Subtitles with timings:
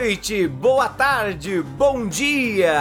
[0.00, 2.72] Boa noite, boa tarde, bom dia!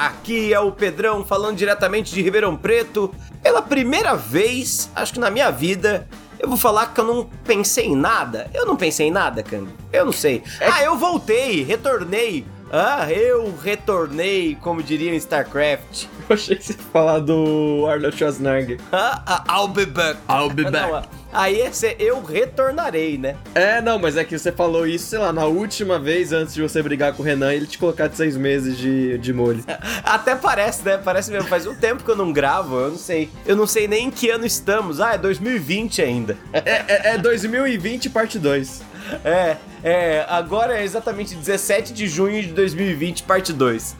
[0.00, 3.10] Aqui é o Pedrão falando diretamente de Ribeirão Preto.
[3.42, 6.06] Pela primeira vez, acho que na minha vida,
[6.38, 8.50] eu vou falar que eu não pensei em nada.
[8.52, 9.72] Eu não pensei em nada, Cano.
[9.90, 10.42] Eu não sei.
[10.60, 12.44] Ah, eu voltei, retornei.
[12.70, 16.04] Ah, eu retornei, como diria em StarCraft.
[16.28, 18.78] Eu achei que você ia falar do Arnold Schwarzenegger.
[18.92, 20.18] Ah, ah, I'll be back.
[20.28, 21.08] I'll be Não, back.
[21.32, 23.36] aí é ser eu retornarei, né?
[23.54, 26.60] É, não, mas é que você falou isso, sei lá, na última vez antes de
[26.60, 29.64] você brigar com o Renan e ele te colocar de seis meses de, de molho.
[30.04, 30.98] Até parece, né?
[30.98, 31.48] Parece mesmo.
[31.48, 33.30] Faz um tempo que eu não gravo, eu não sei.
[33.46, 35.00] Eu não sei nem em que ano estamos.
[35.00, 36.36] Ah, é 2020 ainda.
[36.52, 38.82] É, é, é 2020 parte 2.
[39.24, 40.26] É, é.
[40.28, 43.96] Agora é exatamente 17 de junho de 2020, parte 2.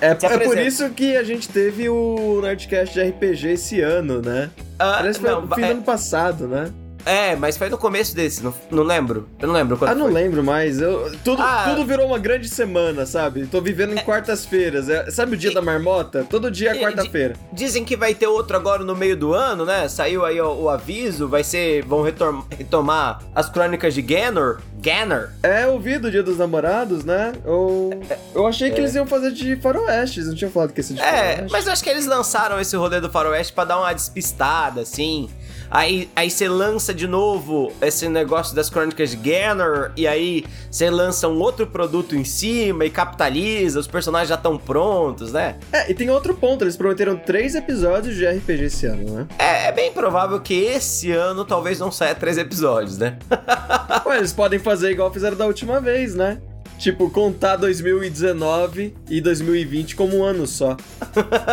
[0.00, 4.50] É, é por isso que a gente teve o Nerdcast de RPG esse ano, né?
[4.78, 6.70] Ah, que foi não, no fim é- do ano passado, né?
[7.04, 9.28] É, mas foi no começo desse, não, não lembro.
[9.38, 10.14] Eu não lembro quando Ah, não foi.
[10.14, 10.80] lembro mais.
[10.80, 11.64] Eu, tudo, Ah.
[11.68, 13.46] tudo virou uma grande semana, sabe?
[13.46, 14.88] Tô vivendo em quartas-feiras.
[14.88, 16.24] É- sabe o dia E- da marmota?
[16.28, 17.34] Todo dia é quarta-feira.
[17.52, 19.86] Dizem que vai ter outro agora no meio do ano, né?
[19.88, 21.84] Saiu aí o, o aviso, vai ser.
[21.84, 24.60] Vão retom- retomar as crônicas de Ganor.
[24.80, 25.30] Ganor.
[25.42, 27.32] É, eu vi do Dia dos Namorados, né?
[27.44, 27.90] Eu,
[28.34, 28.80] eu achei que É.
[28.80, 31.52] eles iam fazer de faroeste, eles não tinham falado que ia ser de É, faroeste.
[31.52, 35.30] mas eu acho que eles lançaram esse rolê do Faroeste pra dar uma despistada, assim.
[35.74, 40.88] Aí aí você lança de novo esse negócio das crônicas de Ganor, e aí você
[40.88, 45.56] lança um outro produto em cima e capitaliza, os personagens já estão prontos, né?
[45.72, 49.26] É, e tem outro ponto, eles prometeram três episódios de RPG esse ano, né?
[49.36, 53.18] É, é bem provável que esse ano talvez não saia três episódios, né?
[54.06, 56.38] Ué, eles podem fazer igual fizeram da última vez, né?
[56.78, 60.76] Tipo, contar 2019 e 2020 como um ano só.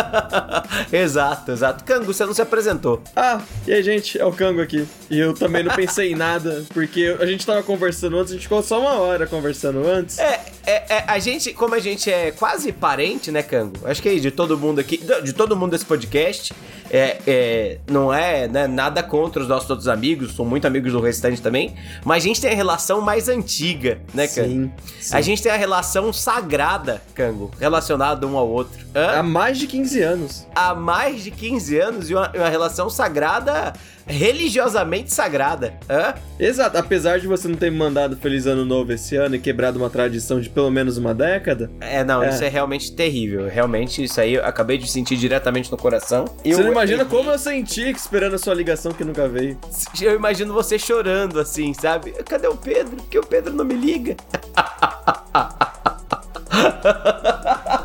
[0.92, 1.84] exato, exato.
[1.84, 3.02] Kango, você não se apresentou.
[3.16, 4.86] Ah, e aí, gente, é o Kango aqui.
[5.10, 8.44] E eu também não pensei em nada, porque a gente tava conversando antes, a gente
[8.44, 10.18] ficou só uma hora conversando antes.
[10.20, 13.74] É, é, é, a gente, como a gente é quase parente, né, Kango?
[13.86, 16.54] Acho que é de todo mundo aqui, de todo mundo desse podcast,
[16.90, 21.00] é, é, não é né, nada contra os nossos outros amigos, são muito amigos do
[21.00, 24.50] restante também, mas a gente tem a relação mais antiga, né, Kango?
[24.50, 25.16] Sim, sim.
[25.16, 28.80] A gente tem a relação sagrada, Kango, relacionada um ao outro.
[28.96, 29.20] Hã?
[29.20, 30.48] Há mais de 15 anos.
[30.56, 33.74] Há mais de 15 anos e uma, uma relação sagrada,
[34.06, 35.74] religiosamente sagrada.
[35.90, 36.14] Hã?
[36.40, 39.78] Exato, apesar de você não ter me mandado Feliz Ano Novo esse ano e quebrado
[39.80, 42.30] uma tradição de pelo menos uma década, É, não, É.
[42.30, 43.48] isso é realmente terrível.
[43.48, 46.26] Realmente, isso aí eu acabei de sentir diretamente no coração.
[46.44, 49.58] Eu, você não imagina eu, como eu senti esperando a sua ligação que nunca veio.
[50.02, 52.12] Eu imagino você chorando assim, sabe?
[52.26, 52.96] Cadê o Pedro?
[52.98, 54.16] Porque o Pedro não me liga.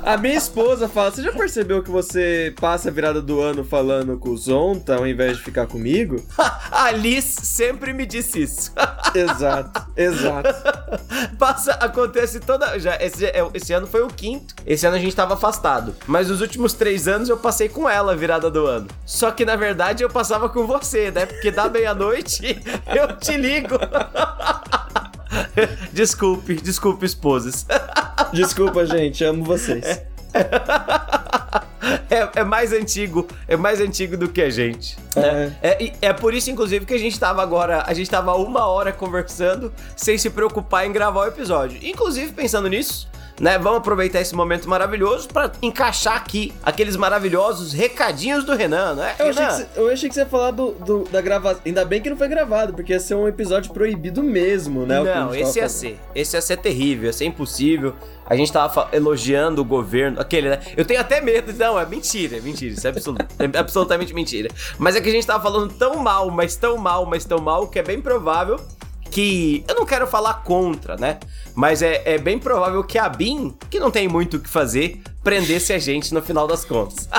[0.04, 4.16] A minha esposa fala: Você já percebeu que você passa a virada do ano falando
[4.16, 6.24] com o Zonta ao invés de ficar comigo?
[6.38, 8.72] A Alice sempre me disse isso.
[9.14, 10.48] exato, exato.
[11.38, 12.78] Passa, acontece toda.
[12.78, 14.54] Já, esse, é- esse ano foi o quinto.
[14.64, 15.94] Esse ano a gente tava afastado.
[16.06, 18.86] Mas os últimos três anos eu passei com ela a virada do ano.
[19.04, 21.26] Só que na verdade eu passava com você, né?
[21.26, 22.62] Porque da meia-noite
[22.94, 23.74] eu te ligo.
[25.92, 27.66] desculpe, desculpe, esposas.
[28.32, 30.02] Desculpa, gente, amo vocês.
[32.10, 34.96] É, é mais antigo, é mais antigo do que a gente.
[35.14, 35.52] É.
[35.62, 37.84] É, e é por isso, inclusive, que a gente tava agora.
[37.86, 41.78] A gente tava uma hora conversando sem se preocupar em gravar o episódio.
[41.82, 43.08] Inclusive, pensando nisso,
[43.40, 43.58] né?
[43.58, 49.14] Vamos aproveitar esse momento maravilhoso pra encaixar aqui aqueles maravilhosos recadinhos do Renan, né?
[49.18, 49.56] Eu achei, Renan?
[49.56, 51.60] que você, eu achei que você ia falar do, do- da gravação.
[51.64, 55.00] Ainda bem que não foi gravado, porque ia ser um episódio proibido mesmo, né?
[55.02, 55.98] Não, esse ia ser.
[56.14, 57.94] Esse ia ser terrível, ia ser impossível.
[58.28, 60.58] A gente tava elogiando o governo, aquele, né?
[60.76, 61.52] Eu tenho até medo.
[61.52, 62.74] Não, é mentira, é mentira.
[62.74, 64.48] Isso é, absoluto, é absolutamente mentira.
[64.78, 67.68] Mas é que a gente tava falando tão mal, mas tão mal, mas tão mal,
[67.68, 68.58] que é bem provável
[69.10, 69.64] que.
[69.68, 71.18] Eu não quero falar contra, né?
[71.54, 75.00] Mas é, é bem provável que a BIM, que não tem muito o que fazer,
[75.24, 77.08] prendesse a gente no final das contas.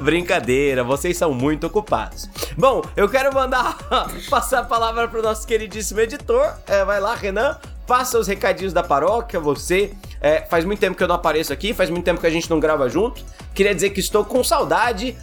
[0.00, 2.28] Brincadeira, vocês são muito ocupados.
[2.56, 3.76] Bom, eu quero mandar
[4.30, 6.52] passar a palavra pro nosso queridíssimo editor.
[6.66, 7.58] É, vai lá, Renan.
[7.86, 9.92] Passa os recadinhos da paróquia, você.
[10.20, 12.50] É, faz muito tempo que eu não apareço aqui, faz muito tempo que a gente
[12.50, 13.24] não grava junto.
[13.54, 15.16] Queria dizer que estou com saudade.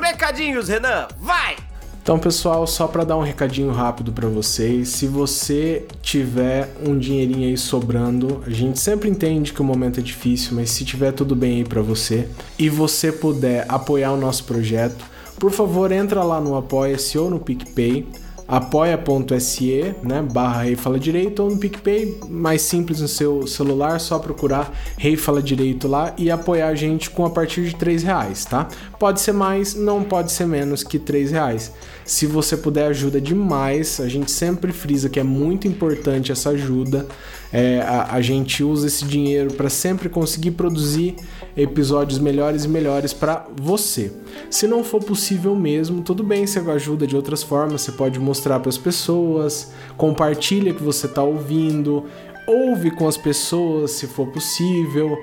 [0.00, 1.56] Recadinhos, Renan, vai!
[2.02, 7.46] Então, pessoal, só para dar um recadinho rápido para vocês, se você tiver um dinheirinho
[7.46, 11.36] aí sobrando, a gente sempre entende que o momento é difícil, mas se tiver tudo
[11.36, 12.28] bem aí para você
[12.58, 15.04] e você puder apoiar o nosso projeto,
[15.38, 18.04] por favor, entra lá no Apoia-se ou no PicPay,
[18.46, 24.18] apoia.se, né, barra Rei Fala Direito, ou no PicPay, mais simples no seu celular, só
[24.18, 28.44] procurar Rei Fala Direito lá e apoiar a gente com a partir de 3 reais,
[28.44, 28.68] tá?
[28.98, 31.72] Pode ser mais, não pode ser menos que 3 reais.
[32.04, 34.00] Se você puder, ajuda demais.
[34.00, 37.06] A gente sempre frisa que é muito importante essa ajuda.
[37.52, 41.16] É, a, a, gente usa esse dinheiro para sempre conseguir produzir
[41.56, 44.12] episódios melhores e melhores para você.
[44.50, 47.82] Se não for possível mesmo, tudo bem, você ajuda de outras formas.
[47.82, 52.04] Você pode mostrar para as pessoas, compartilha que você está ouvindo,
[52.46, 55.16] ouve com as pessoas se for possível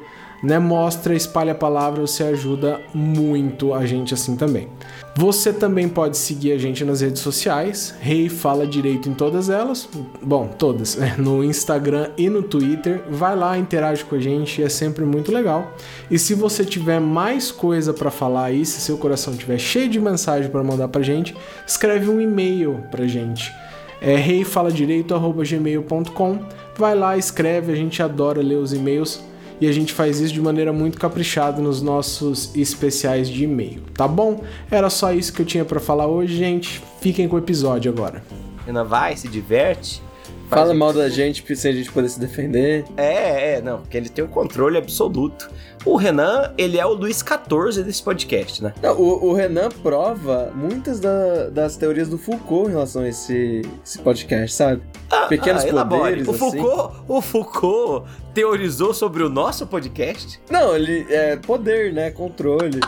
[0.44, 0.60] né?
[0.60, 4.68] Mostra, espalha a palavra, você ajuda muito a gente assim também.
[5.16, 9.50] Você também pode seguir a gente nas redes sociais, Rei hey, Fala Direito em todas
[9.50, 9.90] elas,
[10.22, 11.16] bom, todas, né?
[11.18, 13.04] no Instagram e no Twitter.
[13.10, 15.74] Vai lá, interage com a gente, é sempre muito legal.
[16.10, 20.00] E se você tiver mais coisa para falar aí, se seu coração estiver cheio de
[20.00, 21.36] mensagem para mandar pra gente,
[21.68, 23.54] escreve um e-mail pra gente.
[24.02, 26.40] É reifaladireito@gmail.com.
[26.78, 29.22] Vai lá, escreve, a gente adora ler os e-mails
[29.62, 34.08] e a gente faz isso de maneira muito caprichada nos nossos especiais de e-mail, tá
[34.08, 34.44] bom?
[34.72, 36.82] Era só isso que eu tinha para falar hoje, gente.
[37.02, 38.24] Fiquem com o episódio agora.
[38.66, 40.02] Renan vai, se diverte.
[40.50, 42.84] Fala mal da gente sem a gente poder se defender.
[42.98, 45.50] É, é, não, porque ele tem o um controle absoluto.
[45.86, 48.74] O Renan, ele é o Luiz XIV desse podcast, né?
[48.82, 53.62] Não, o, o, Renan prova muitas da, das teorias do Foucault em relação a esse,
[53.86, 54.82] esse podcast, sabe?
[55.10, 56.40] Ah, Pequenos ah, poderes, o assim.
[56.40, 56.96] Foucault.
[57.08, 60.42] O Foucault teorizou sobre o nosso podcast?
[60.50, 62.10] Não, ele é poder, né?
[62.10, 62.80] Controle.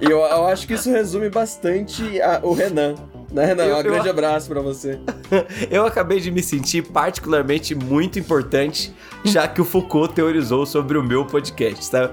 [0.00, 2.94] E eu, eu acho que isso resume bastante a, o Renan.
[3.30, 3.64] Né, Renan?
[3.64, 4.12] Eu, um grande eu...
[4.12, 4.98] abraço para você.
[5.70, 8.94] eu acabei de me sentir particularmente muito importante,
[9.24, 12.10] já que o Foucault teorizou sobre o meu podcast, tá?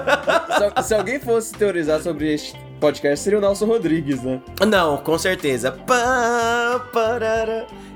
[0.82, 4.40] se, se alguém fosse teorizar sobre este podcast, seria o Nelson Rodrigues, né?
[4.66, 5.76] Não, com certeza.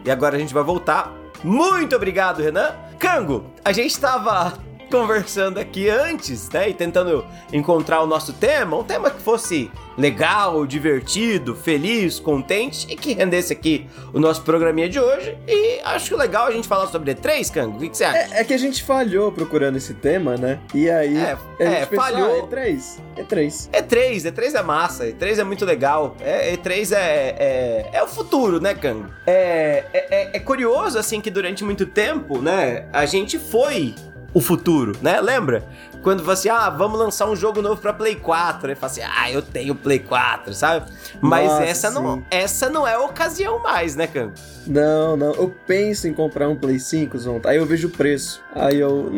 [0.04, 1.12] E agora a gente vai voltar.
[1.42, 2.72] Muito obrigado, Renan.
[2.98, 4.54] Cango, a gente tava
[4.94, 6.70] conversando aqui antes, né?
[6.70, 9.68] E tentando encontrar o nosso tema, um tema que fosse
[9.98, 15.36] legal, divertido, feliz, contente e que rendesse aqui o nosso programinha de hoje.
[15.48, 17.76] E acho legal a gente falar sobre E3, Kango.
[17.76, 18.36] O que, que você acha?
[18.36, 20.60] É, é, que a gente falhou procurando esse tema, né?
[20.72, 22.44] E aí é, é, pensou, falhou.
[22.44, 23.70] Ah, E3, E3.
[23.72, 26.16] E3, E3 é massa, E3 é muito legal.
[26.20, 29.10] É, E3 é, é, é o futuro, né, Kango?
[29.26, 33.92] É, é, é, é curioso, assim, que durante muito tempo, né, a gente foi
[34.34, 35.20] o futuro, né?
[35.20, 35.64] Lembra?
[36.02, 38.68] Quando você, assim, ah, vamos lançar um jogo novo pra Play 4.
[38.68, 40.90] Ele fala assim, ah, eu tenho Play 4, sabe?
[41.22, 44.32] Mas Nossa, essa, não, essa não é a ocasião mais, né, Cam?
[44.66, 45.32] Não, não.
[45.32, 47.48] Eu penso em comprar um Play 5, Zonta.
[47.48, 48.42] Aí eu vejo o preço.
[48.54, 49.12] Aí eu.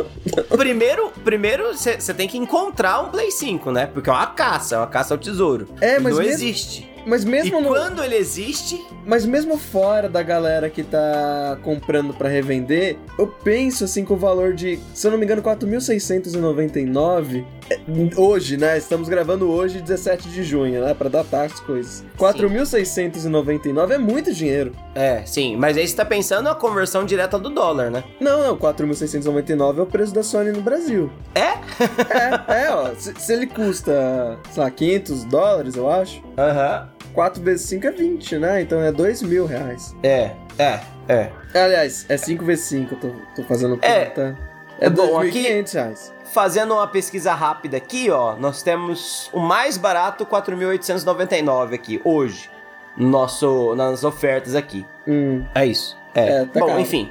[0.58, 3.86] primeiro, primeiro você tem que encontrar um Play 5, né?
[3.86, 5.68] Porque é uma caça, é uma caça ao tesouro.
[5.80, 6.14] É, mas.
[6.14, 6.34] Não mesmo...
[6.34, 6.95] existe.
[7.06, 7.68] Mas mesmo e no...
[7.68, 8.84] quando ele existe.
[9.06, 14.16] Mas mesmo fora da galera que tá comprando para revender, eu penso assim com o
[14.16, 17.78] valor de, se eu não me engano, 4.699 é,
[18.16, 18.78] hoje, né?
[18.78, 20.94] Estamos gravando hoje, 17 de junho, né?
[20.94, 22.04] Pra datar as coisas.
[22.18, 24.72] 4.699 é muito dinheiro.
[24.94, 25.56] É, sim.
[25.56, 28.04] Mas aí você tá pensando a conversão direta do dólar, né?
[28.20, 28.56] Não, não.
[28.56, 31.10] 4.699 é o preço da Sony no Brasil.
[31.34, 31.56] É?
[32.58, 32.94] é, é, ó.
[32.94, 36.22] Se, se ele custa, sei lá, 500 dólares, eu acho.
[36.36, 36.95] Aham.
[37.16, 38.60] 4 vezes 5 é 20, né?
[38.60, 39.96] Então é 2 mil reais.
[40.02, 41.32] É, é, é.
[41.54, 44.04] Aliás, é 5 vezes 5, eu tô, tô fazendo é.
[44.04, 44.38] conta.
[44.78, 46.14] É, é 2.500 reais.
[46.26, 52.50] Fazendo uma pesquisa rápida aqui, ó, nós temos o mais barato 4.899 aqui, hoje.
[52.94, 54.86] Nosso, nas ofertas aqui.
[55.08, 55.42] Hum.
[55.54, 55.96] É isso.
[56.14, 56.42] É.
[56.42, 56.80] é tá Bom, caro.
[56.80, 57.10] enfim.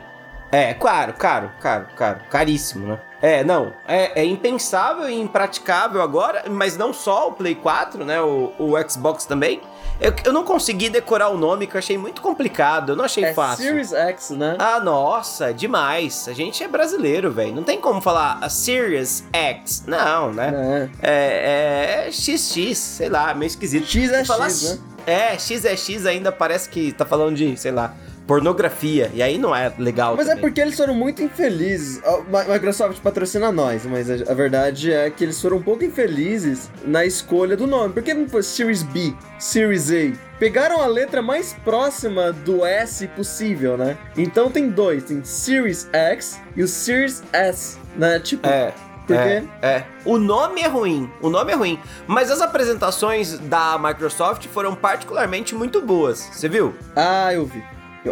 [0.52, 2.20] É, caro, caro, caro, caro.
[2.30, 3.00] Caríssimo, né?
[3.22, 3.74] É, não.
[3.88, 8.22] É, é, impensável e impraticável agora, mas não só o Play 4, né?
[8.22, 9.62] O, o Xbox também.
[10.00, 12.92] Eu, eu não consegui decorar o nome, que eu achei muito complicado.
[12.92, 13.66] Eu não achei é fácil.
[13.66, 14.56] Series X, né?
[14.60, 16.28] Ah, nossa, demais.
[16.28, 17.54] A gente é brasileiro, velho.
[17.54, 19.84] Não tem como falar a Series X.
[19.88, 20.90] Não, né?
[21.02, 21.12] É.
[21.12, 23.88] É, é XX, sei lá, meio esquisito.
[23.88, 24.80] X é X, né?
[25.08, 27.94] É, X é X ainda parece que tá falando de, sei lá,
[28.26, 29.12] pornografia.
[29.14, 30.16] E aí não é legal.
[30.16, 30.44] Mas é também.
[30.44, 32.02] é porque eles foram muito infelizes.
[32.04, 37.06] A Microsoft patrocina nós, mas a, verdade é que eles foram um pouco infelizes na
[37.06, 37.94] escolha do nome.
[37.94, 40.18] Por que não foi Series B, Series A?
[40.40, 43.98] Pegaram a letra mais próxima do S possível, né?
[44.18, 48.20] Então tem dois, tem Series X e o Series S, né?
[48.20, 48.74] Tipo, é.
[49.08, 49.86] É, é.
[50.04, 51.08] O nome é ruim.
[51.22, 51.80] O nome é ruim.
[52.08, 56.28] Mas as apresentações da Microsoft foram particularmente muito boas.
[56.34, 56.74] Você viu?
[56.96, 57.64] Ah, eu vi.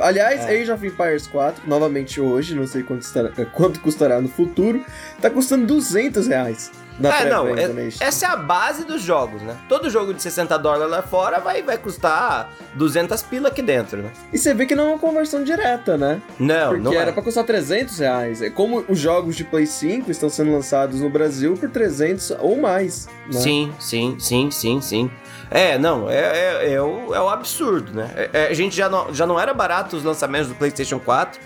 [0.01, 0.61] Aliás, é.
[0.61, 4.83] Age of Empires 4, novamente hoje, não sei quanto, estará, quanto custará no futuro,
[5.21, 6.71] tá custando 200 reais.
[6.99, 8.07] na É, não, é- Steam.
[8.07, 9.57] essa é a base dos jogos, né?
[9.67, 14.11] Todo jogo de 60 dólares lá fora vai, vai custar 200 pila aqui dentro, né?
[14.31, 16.21] E você vê que não é uma conversão direta, né?
[16.39, 17.11] Não, Porque não era é.
[17.11, 18.43] pra custar 300 reais.
[18.43, 22.57] É como os jogos de Play 5 estão sendo lançados no Brasil por 300 ou
[22.57, 23.07] mais.
[23.25, 23.39] Né?
[23.39, 25.09] Sim, sim, sim, sim, sim.
[25.49, 28.09] É, não, é, é, é o, é o absurdo, né?
[28.15, 31.39] É- é, a gente já não, já não era barato os lançamentos do PlayStation 4.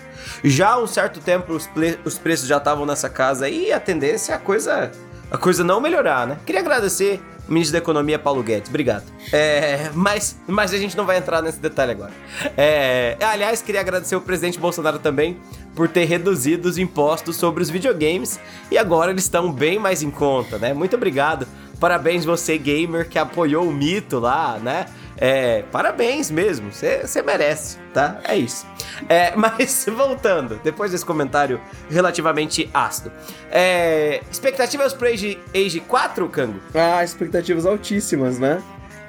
[0.44, 1.68] Já há um certo tempo os,
[2.04, 4.90] os preços já estavam nessa casa e a tendência é a coisa,
[5.30, 6.38] a coisa não melhorar, né?
[6.44, 8.68] Queria agradecer o ministro da Economia, Paulo Guedes.
[8.68, 9.04] Obrigado.
[9.32, 12.12] É, mas, mas a gente não vai entrar nesse detalhe agora.
[12.56, 15.40] É, aliás, queria agradecer o presidente Bolsonaro também
[15.78, 20.10] por ter reduzido os impostos sobre os videogames e agora eles estão bem mais em
[20.10, 20.74] conta, né?
[20.74, 21.46] Muito obrigado.
[21.78, 24.86] Parabéns você, gamer, que apoiou o mito lá, né?
[25.16, 28.18] É, parabéns mesmo, você merece, tá?
[28.24, 28.66] É isso.
[29.08, 33.12] É, mas voltando, depois desse comentário relativamente ácido.
[33.48, 36.58] É, expectativas pro Age, Age 4, Kango?
[36.74, 38.60] Ah, expectativas altíssimas, né?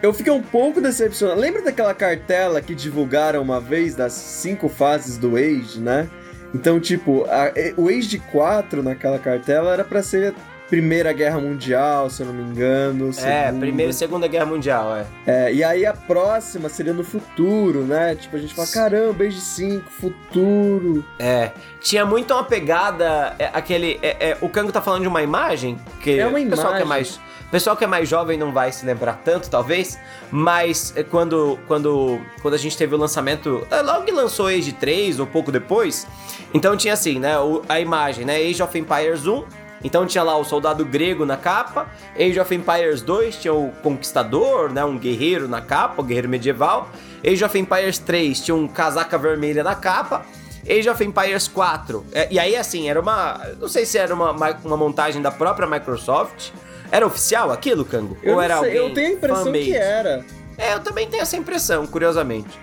[0.03, 1.41] Eu fiquei um pouco decepcionado.
[1.41, 6.07] Lembra daquela cartela que divulgaram uma vez das cinco fases do Age, né?
[6.53, 10.33] Então, tipo, a- o Age 4 naquela cartela era pra ser
[10.69, 13.09] Primeira Guerra Mundial, se eu não me engano.
[13.09, 13.59] É, Segunda.
[13.59, 15.05] Primeira e Segunda Guerra Mundial, é.
[15.25, 18.15] É, e aí a próxima seria no futuro, né?
[18.15, 21.03] Tipo, a gente fala, caramba, Age 5, futuro.
[21.17, 25.23] É, tinha muito uma pegada, é, aquele, é, é, o Kango tá falando de uma
[25.23, 26.87] imagem, que É uma o pessoal que é imagem.
[26.87, 27.19] mais,
[27.51, 29.97] pessoal que é mais jovem não vai se lembrar tanto, talvez,
[30.29, 34.71] mas é, quando, quando, quando a gente teve o lançamento, é, logo que lançou Age
[34.73, 36.05] 3 ou pouco depois,
[36.53, 37.33] então tinha assim, né,
[37.67, 39.43] a imagem, né, Age of Empires 1,
[39.83, 44.71] então tinha lá o soldado grego na capa, Age of Empires 2 tinha o conquistador,
[44.71, 46.89] né, um guerreiro na capa, o guerreiro medieval.
[47.25, 50.25] Age of Empires 3 tinha um casaca vermelha na capa.
[50.69, 54.31] Age of Empires 4, é, e aí assim, era uma, não sei se era uma,
[54.31, 56.51] uma montagem da própria Microsoft.
[56.91, 58.17] Era oficial aquilo, Kango?
[58.21, 60.25] Eu, Ou era sei, alguém eu tenho a impressão que era.
[60.57, 62.59] É, eu também tenho essa impressão, curiosamente.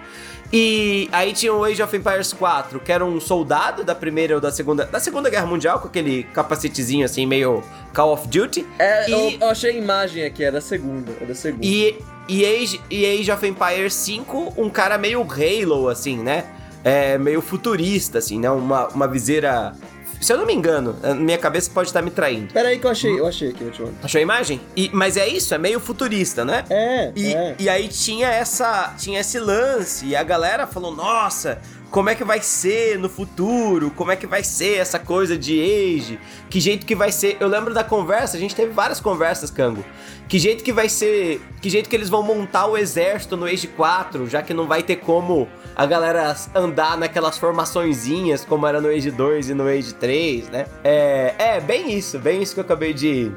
[0.52, 4.40] E aí tinha o Age of Empires 4, que era um soldado da primeira ou
[4.40, 7.62] da segunda, da segunda guerra mundial, com aquele capacetezinho assim, meio
[7.94, 8.66] Call of Duty.
[8.78, 11.12] É, E- eu, eu achei a imagem aqui, é da segunda.
[11.20, 11.64] É da segunda.
[11.66, 11.98] E,
[12.28, 16.44] e, Age, e Age of Empires 5, um cara meio Halo, assim, né?
[16.84, 18.48] É, meio futurista, assim, né?
[18.50, 19.72] Uma, uma viseira.
[20.20, 22.52] Se eu não me engano, minha cabeça pode estar me traindo.
[22.52, 23.94] Pera aí que eu achei, eu achei aqui, eu te mando.
[24.02, 24.60] Achou a imagem?
[24.76, 26.64] E, mas é isso, é meio futurista, né?
[26.70, 27.54] É, E, é.
[27.58, 31.58] e aí tinha essa tinha esse lance e a galera falou: "Nossa,
[31.90, 33.90] como é que vai ser no futuro?
[33.90, 36.18] Como é que vai ser essa coisa de age?
[36.50, 39.84] Que jeito que vai ser?" Eu lembro da conversa, a gente teve várias conversas, Cango.
[40.28, 43.68] Que jeito que vai ser, que jeito que eles vão montar o exército no Age
[43.68, 48.88] 4, já que não vai ter como a galera andar naquelas formaçõezinhas como era no
[48.88, 50.66] Age 2 e no Age 3, né?
[50.82, 53.30] É, é bem isso, bem isso que eu acabei de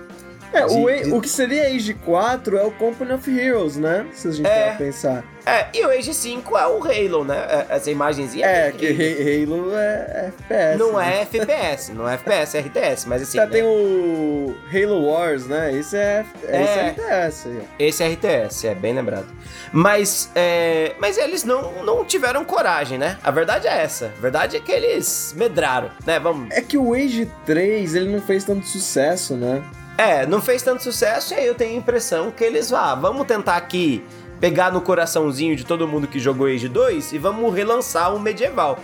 [0.51, 4.05] É, o, de- de- o que seria Age 4 é o Company of Heroes, né?
[4.13, 4.71] Se a gente É.
[4.71, 5.23] for pensar.
[5.45, 7.37] É, e o Age 5 é o Halo, né?
[7.69, 8.45] É- Essa imagenzinha.
[8.45, 9.71] É, bem que Halo.
[9.75, 10.77] É FPS.
[10.77, 11.17] Não né?
[11.17, 13.37] é FPS, não é FPS, é RTS, mas assim.
[13.37, 13.51] Já né?
[13.51, 15.73] tem o Halo Wars, né?
[15.73, 16.61] Esse é, É.
[16.63, 17.65] esse é RTS aí, ó.
[17.79, 19.27] Esse é RTS, é bem lembrado.
[19.71, 23.17] Mas, é, mas eles não, não tiveram coragem, né?
[23.23, 24.11] A verdade é essa.
[24.17, 26.19] A verdade é que eles medraram, né?
[26.19, 26.49] Vamos.
[26.51, 29.61] É que o Age 3, ele não fez tanto sucesso, né?
[29.99, 33.27] É, não fez tanto sucesso e aí eu tenho a impressão que eles vá, vamos
[33.27, 34.01] tentar aqui
[34.39, 38.79] pegar no coraçãozinho de todo mundo que jogou Age 2 e vamos relançar o medieval.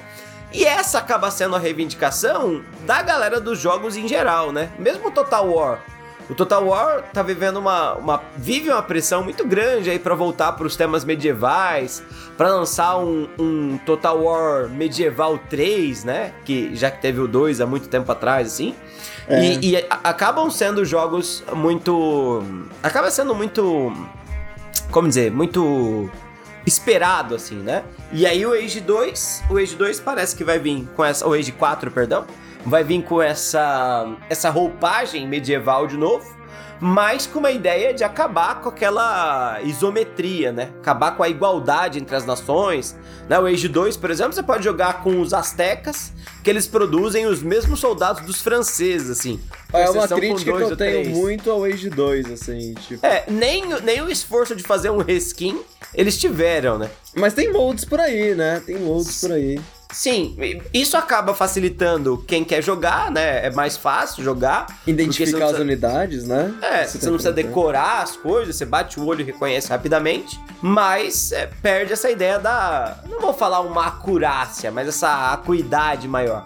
[0.51, 4.69] E essa acaba sendo a reivindicação da galera dos jogos em geral, né?
[4.77, 5.81] Mesmo o Total War.
[6.29, 10.51] O Total War tá vivendo uma, uma vive uma pressão muito grande aí pra voltar
[10.51, 12.03] pros temas medievais,
[12.35, 16.33] pra lançar um, um Total War Medieval 3, né?
[16.43, 18.75] Que já que teve o 2 há muito tempo atrás, assim.
[19.27, 19.43] É.
[19.43, 22.43] E, e acabam sendo jogos muito.
[22.83, 23.91] Acaba sendo muito.
[24.91, 25.31] Como dizer?
[25.31, 26.09] Muito
[26.65, 27.83] esperado, assim, né?
[28.11, 31.27] E aí o Age 2, o Age 2 parece que vai vir com essa.
[31.27, 32.25] O Age 4, perdão.
[32.65, 34.15] Vai vir com essa.
[34.29, 36.34] essa roupagem medieval de novo.
[36.79, 40.71] Mas com uma ideia de acabar com aquela isometria, né?
[40.81, 42.95] Acabar com a igualdade entre as nações.
[43.29, 43.39] Né?
[43.39, 46.13] O Age 2, por exemplo, você pode jogar com os astecas,
[46.43, 49.39] que eles produzem os mesmos soldados dos franceses, assim.
[49.73, 53.05] É uma crítica que eu tenho muito ao Age 2, assim, tipo.
[53.05, 55.63] É, nem, nem o esforço de fazer um reskin
[55.95, 56.89] eles tiveram, né?
[57.15, 58.61] Mas tem moldes por aí, né?
[58.65, 59.59] Tem moldes por aí.
[59.91, 60.35] Sim,
[60.73, 63.45] isso acaba facilitando quem quer jogar, né?
[63.45, 64.65] É mais fácil jogar.
[64.85, 66.53] Identificar não as precisa- unidades, né?
[66.61, 70.39] É, Você você não precisa decorar as coisas, você bate o olho e reconhece rapidamente,
[70.61, 72.97] mas é, perde essa ideia da.
[73.09, 76.43] Não vou falar uma acurácia, mas essa acuidade maior.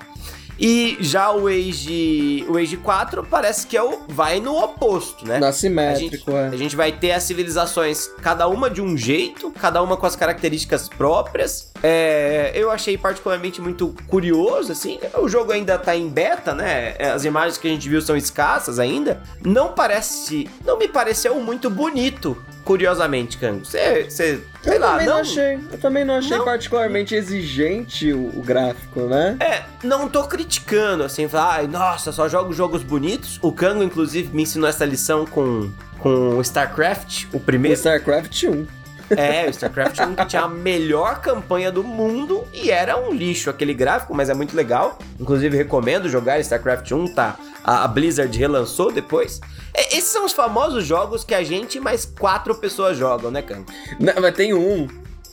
[0.60, 5.39] E já o Age, o Age 4 parece que é o, vai no oposto, né?
[5.39, 6.48] Na A gente, simétrico, é.
[6.48, 10.16] a gente vai ter as civilizações, cada uma de um jeito, cada uma com as
[10.16, 11.72] características próprias.
[11.82, 15.00] É, eu achei particularmente muito curioso, assim.
[15.18, 16.96] O jogo ainda tá em beta, né?
[17.00, 19.22] As imagens que a gente viu são escassas ainda.
[19.44, 20.50] Não parece.
[20.66, 22.38] Não me pareceu muito bonito,
[22.69, 23.65] curiosamente, Kango.
[23.65, 24.03] Você.
[24.03, 25.13] você sei Eu lá, também não...
[25.15, 25.21] não.
[25.21, 25.59] achei.
[25.71, 26.45] Eu também não achei Não.
[26.45, 29.38] particularmente exigente o, o gráfico, né?
[29.39, 33.39] É, não tô criticando, assim, falar, ai, nossa, só jogo jogos bonitos.
[33.41, 37.75] O Kango, inclusive, me ensinou essa lição com, com o StarCraft, o O primeiro.
[37.75, 38.67] StarCraft 1.
[39.18, 43.50] É, o StarCraft 1 que tinha a melhor campanha do mundo e era um lixo
[43.50, 44.98] aquele gráfico, mas é muito legal.
[45.20, 47.36] Inclusive, recomendo jogar StarCraft 1, tá?
[47.63, 49.39] A a Blizzard relançou depois.
[49.74, 53.44] É, esses são os famosos jogos que a gente e mais quatro pessoas jogam, né?
[54.00, 54.88] Não, mas tem um.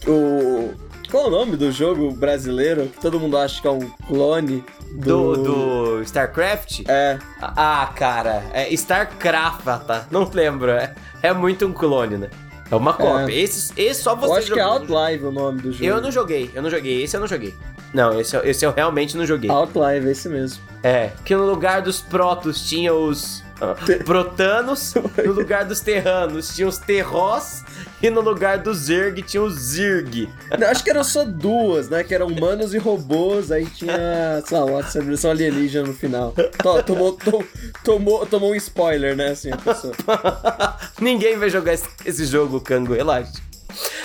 [0.06, 0.74] O.
[1.10, 4.64] Qual é o nome do jogo brasileiro que todo mundo acha que é um clone
[4.92, 5.42] Do, do.
[5.42, 6.82] do StarCraft?
[6.88, 7.18] É.
[7.40, 10.06] Ah, cara, é StarCraft, tá?
[10.10, 12.30] Não lembro, é, é muito um clone, né?
[12.70, 13.32] É uma cópia.
[13.34, 14.78] Esse, esse só você eu acho que é jogou.
[14.98, 15.84] Outlive o nome do jogo.
[15.84, 17.02] Eu não joguei, eu não joguei.
[17.02, 17.54] Esse eu não joguei.
[17.94, 19.48] Não, esse, eu- esse eu realmente não joguei.
[19.50, 20.62] Outlive, é esse mesmo.
[20.82, 24.94] É, que no lugar dos Protos tinha os ah, Protanos,
[25.24, 27.64] no lugar dos Terranos tinha os Terrós,
[28.02, 30.28] e no lugar dos Zerg tinha os Zirg.
[30.70, 32.04] Acho que eram só duas, né?
[32.04, 36.32] Que eram humanos e robôs, aí tinha, sei lá, uma civilização alienígena no final.
[36.32, 37.44] To- Tomou, to-
[37.84, 39.28] tomou, tomou um spoiler, né?
[39.30, 39.94] Assim, a pessoa.
[41.00, 43.32] Ninguém vai jogar esse, esse jogo, Kango, relaxa.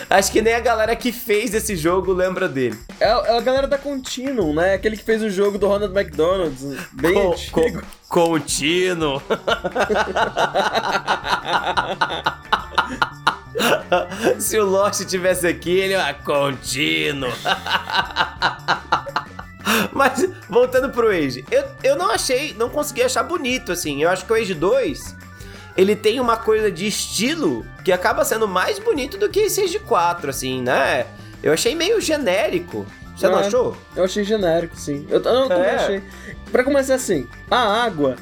[0.10, 2.78] Acho que nem a galera que fez esse jogo lembra dele.
[3.00, 4.74] É, é a galera da Continuum, né?
[4.74, 6.62] Aquele que fez o jogo do Ronald McDonald's,
[6.92, 7.82] bem Co- antigo.
[8.10, 9.22] co- contínuo.
[14.40, 17.32] Se o Lost tivesse aqui, ele é contínuo.
[19.94, 24.02] Mas, voltando pro Age, eu, eu não achei, não consegui achar bonito, assim.
[24.04, 25.16] Eu acho que o Age 2,
[25.78, 29.80] ele tem uma coisa de estilo que acaba sendo mais bonito do que esse Age
[29.80, 31.06] 4, assim, né?
[31.44, 32.86] Eu achei meio genérico.
[33.16, 33.48] Você não É.
[33.48, 33.78] achou?
[33.96, 35.06] Eu achei genérico, sim.
[35.10, 35.76] Eu, eu também É.
[35.76, 36.04] achei.
[36.52, 38.16] Pra começar assim, a água.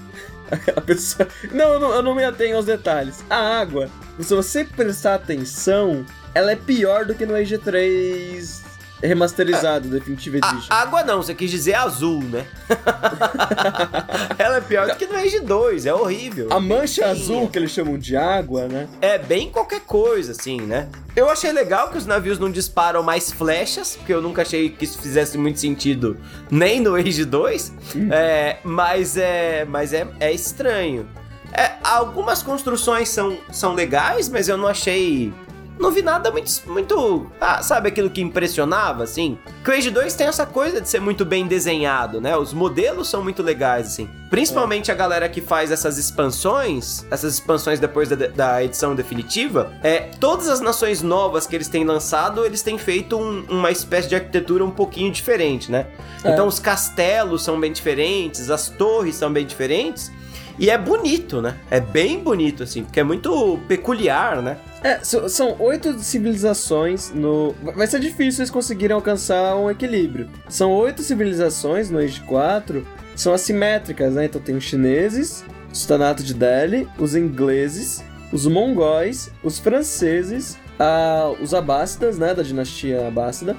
[0.51, 1.27] Aquela pessoa.
[1.51, 3.23] Não eu, não, eu não me atenho aos detalhes.
[3.29, 8.68] A água, se você prestar atenção, ela é pior do que no EG3
[9.01, 10.67] Remasterizado, ah, Definitive Edition.
[10.69, 12.45] água não, você quis dizer azul, né?
[14.37, 16.47] Ela é pior do que no Rage 2, é horrível.
[16.51, 18.87] A mancha azul que eles chamam de água, né?
[19.01, 20.89] É bem qualquer coisa, assim, né?
[21.15, 24.83] Eu achei legal que os navios não disparam mais flechas, porque eu nunca achei que
[24.83, 26.17] isso fizesse muito sentido
[26.51, 27.73] nem no Rage 2.
[27.95, 28.09] Hum.
[28.11, 31.07] É, mas é, mas é, é estranho.
[31.53, 35.33] É, algumas construções são, são legais, mas eu não achei
[35.79, 36.51] não vi nada muito.
[36.67, 39.37] muito ah, sabe aquilo que impressionava, assim?
[39.65, 42.35] Age 2 tem essa coisa de ser muito bem desenhado, né?
[42.35, 44.09] Os modelos são muito legais, assim.
[44.29, 50.09] Principalmente a galera que faz essas expansões, essas expansões depois da, da edição definitiva, é,
[50.19, 54.15] todas as nações novas que eles têm lançado, eles têm feito um- uma espécie de
[54.15, 55.87] arquitetura um pouquinho diferente, né?
[56.23, 56.31] É.
[56.33, 60.11] Então os castelos são bem diferentes, as torres são bem diferentes.
[60.59, 61.55] E é bonito, né?
[61.71, 64.57] É bem bonito, assim, porque é muito peculiar, né?
[64.83, 67.53] É, são oito civilizações no.
[67.75, 70.29] Vai ser difícil eles conseguirem alcançar um equilíbrio.
[70.47, 74.25] São oito civilizações no Age 4, são assimétricas, né?
[74.25, 81.33] Então tem os chineses, o Sultanato de Delhi, os ingleses, os mongóis, os franceses, ah,
[81.41, 82.33] os abássidas, né?
[82.33, 83.57] Da dinastia abássida,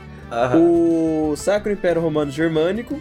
[0.57, 3.01] o Sacro Império Romano Germânico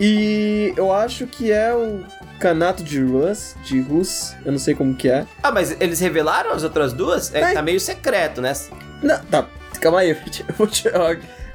[0.00, 2.02] e eu acho que é o
[2.42, 5.24] Canato de Rus, de Rus, eu não sei como que é.
[5.42, 7.32] Ah, mas eles revelaram as outras duas?
[7.32, 7.52] É, É.
[7.54, 8.52] tá meio secreto, né?
[9.00, 9.46] Não, tá,
[9.80, 11.14] calma aí, eu vou te- eu vou te- ó,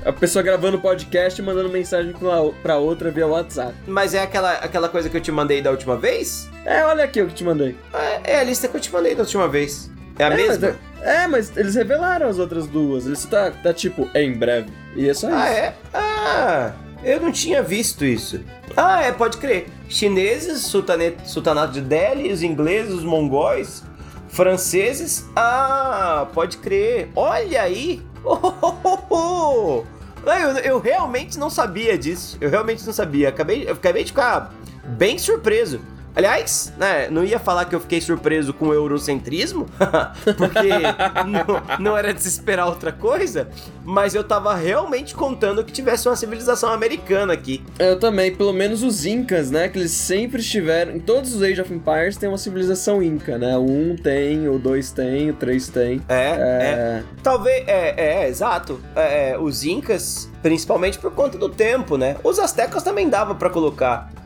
[0.09, 2.29] a pessoa gravando podcast e mandando mensagem pra,
[2.63, 3.73] pra outra via WhatsApp.
[3.85, 6.47] Mas é aquela, aquela coisa que eu te mandei da última vez?
[6.65, 7.75] É, olha aqui o que te mandei.
[8.23, 9.91] É, é a lista que eu te mandei da última vez.
[10.17, 10.75] É a é, mesma?
[10.95, 13.05] Mas, é, mas eles revelaram as outras duas.
[13.05, 14.71] Eles tá, tá tipo, em breve.
[14.95, 15.59] E é só Ah, isso.
[15.59, 15.73] é?
[15.93, 16.71] Ah,
[17.03, 18.39] eu não tinha visto isso.
[18.75, 19.67] Ah, é, pode crer.
[19.89, 23.83] Chineses, sultane- sultanato de Delhi, os ingleses, os mongóis,
[24.29, 25.25] franceses.
[25.35, 27.09] Ah, pode crer.
[27.15, 28.01] Olha aí.
[28.23, 29.83] Oh, oh, oh, oh.
[30.29, 32.37] Eu, eu realmente não sabia disso.
[32.41, 33.29] Eu realmente não sabia.
[33.29, 34.53] Acabei, eu acabei de ficar
[34.85, 35.79] bem surpreso.
[36.17, 39.67] Aliás, né, não ia falar que eu fiquei surpreso com o eurocentrismo,
[40.35, 40.67] porque
[41.27, 43.47] não, não, era desesperar outra coisa,
[43.85, 47.63] mas eu tava realmente contando que tivesse uma civilização americana aqui.
[47.77, 51.61] Eu também, pelo menos os Incas, né, que eles sempre estiveram, em todos os Age
[51.61, 55.67] of Empires tem uma civilização Inca, né, o 1 tem, o 2 tem, o 3
[55.67, 56.01] tem.
[56.09, 56.33] É, é.
[56.39, 57.03] é.
[57.21, 58.81] Talvez, é, é, é exato.
[58.95, 64.16] É, os Incas, principalmente por conta do tempo, né, os Aztecas também dava para colocar.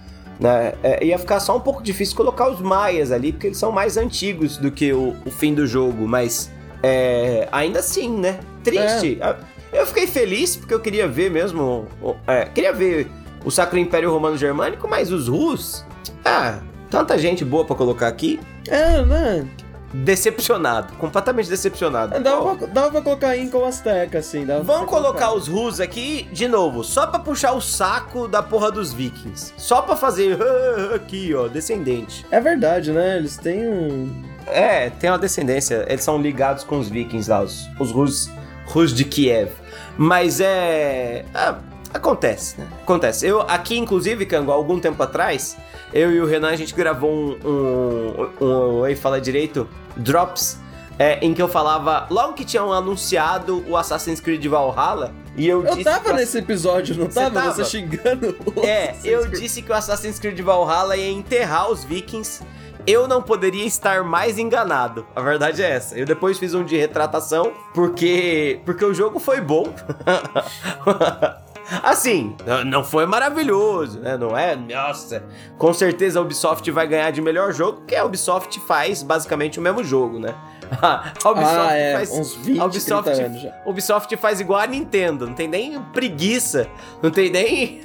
[0.41, 0.73] Né?
[0.81, 3.95] É, ia ficar só um pouco difícil colocar os maias ali, porque eles são mais
[3.95, 6.51] antigos do que o, o fim do jogo, mas
[6.81, 8.39] é, ainda assim, né?
[8.63, 9.19] Triste.
[9.21, 9.35] É.
[9.71, 11.85] Eu fiquei feliz porque eu queria ver mesmo.
[12.27, 13.07] É, queria ver
[13.45, 15.85] o Sacro Império Romano Germânico, mas os Rus.
[16.25, 18.39] Ah, tanta gente boa para colocar aqui.
[18.67, 19.47] É, né?
[19.93, 22.19] Decepcionado, completamente decepcionado.
[22.19, 24.45] Dava, pra, dava pra colocar Inca Azteca, assim.
[24.63, 28.93] Vamos colocar os Rus aqui de novo, só pra puxar o saco da porra dos
[28.93, 29.53] Vikings.
[29.57, 30.37] Só pra fazer
[30.95, 32.25] aqui, ó, descendente.
[32.31, 33.17] É verdade, né?
[33.17, 34.23] Eles têm um.
[34.47, 35.85] É, tem uma descendência.
[35.87, 38.29] Eles são ligados com os Vikings lá, os, os Rus,
[38.65, 39.51] Rus de Kiev.
[39.97, 41.25] Mas é.
[41.33, 42.67] é acontece, né?
[42.81, 43.25] Acontece.
[43.25, 45.57] Eu, aqui, inclusive, Kango, algum tempo atrás,
[45.93, 47.39] eu e o Renan, a gente gravou um.
[47.43, 50.59] um, um, Oi, fala direito Drops,
[50.97, 55.65] é, em que eu falava, logo que tinham anunciado o Assassin's Creed Valhalla, e eu,
[55.65, 55.89] eu disse.
[55.89, 57.31] Eu tava nesse episódio, não tava?
[57.31, 57.53] tava?
[57.53, 62.43] Você xingando o É, eu disse que o Assassin's Creed Valhalla ia enterrar os vikings.
[62.87, 65.05] Eu não poderia estar mais enganado.
[65.15, 65.95] A verdade é essa.
[65.97, 68.59] Eu depois fiz um de retratação, porque.
[68.65, 69.71] Porque o jogo foi bom.
[71.83, 74.17] Assim, não foi maravilhoso, né?
[74.17, 75.23] Não é, nossa,
[75.57, 79.61] com certeza a Ubisoft vai ganhar de melhor jogo, porque a Ubisoft faz basicamente o
[79.61, 80.35] mesmo jogo, né?
[80.81, 82.11] a Ubisoft ah, é, faz.
[82.11, 83.53] Uns 20, a Ubisoft, anos já.
[83.65, 86.67] Ubisoft faz igual a Nintendo, não tem nem preguiça,
[87.01, 87.81] não tem nem.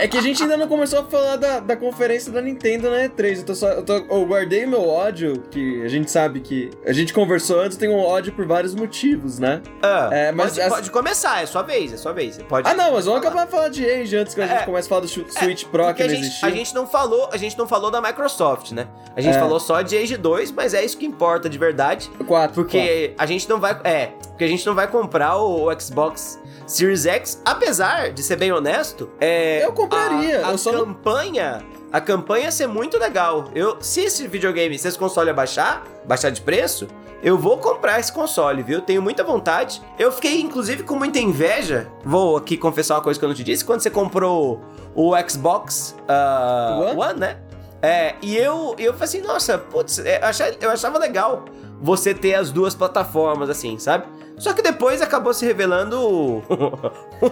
[0.00, 3.08] é que a gente ainda não começou a falar da, da conferência da Nintendo na
[3.08, 3.38] E3.
[3.38, 6.70] Eu, tô só, eu, tô, eu guardei meu ódio, que a gente sabe que.
[6.84, 9.62] A gente conversou antes, tem um ódio por vários motivos, né?
[9.82, 10.74] Ah, é, mas pode, essa...
[10.74, 12.38] pode começar, é sua vez, é sua vez.
[12.48, 14.64] Pode, ah, não, mas vamos acabar de falar de Age antes que a gente é,
[14.64, 16.44] comece a falar do Switch é, Pro que não existe.
[16.44, 18.88] A gente não falou, a gente não falou da Microsoft, né?
[19.14, 19.40] A gente é.
[19.40, 22.10] falou só de Age 2, mas é isso que importa importa de verdade.
[22.26, 22.54] Quatro.
[22.54, 23.14] Porque quatro.
[23.18, 23.78] a gente não vai.
[23.84, 28.36] É, porque a gente não vai comprar o, o Xbox Series X, apesar de ser
[28.36, 29.10] bem honesto.
[29.20, 30.46] É, eu compraria.
[30.46, 31.58] A, a eu campanha.
[31.58, 31.78] Não...
[31.90, 33.46] A campanha ia ser muito legal.
[33.54, 36.86] Eu, se esse videogame, se esse console baixar, baixar de preço,
[37.22, 38.82] eu vou comprar esse console, viu?
[38.82, 39.80] Tenho muita vontade.
[39.98, 41.88] Eu fiquei, inclusive, com muita inveja.
[42.04, 43.64] Vou aqui confessar uma coisa que eu não te disse.
[43.64, 44.60] Quando você comprou
[44.94, 47.00] o Xbox uh, One?
[47.00, 47.38] One, né?
[47.80, 51.44] É, e eu, eu falei assim, nossa, putz, é, eu achava, eu achava legal
[51.80, 54.06] você ter as duas plataformas, assim, sabe?
[54.38, 56.42] Só que depois acabou se revelando um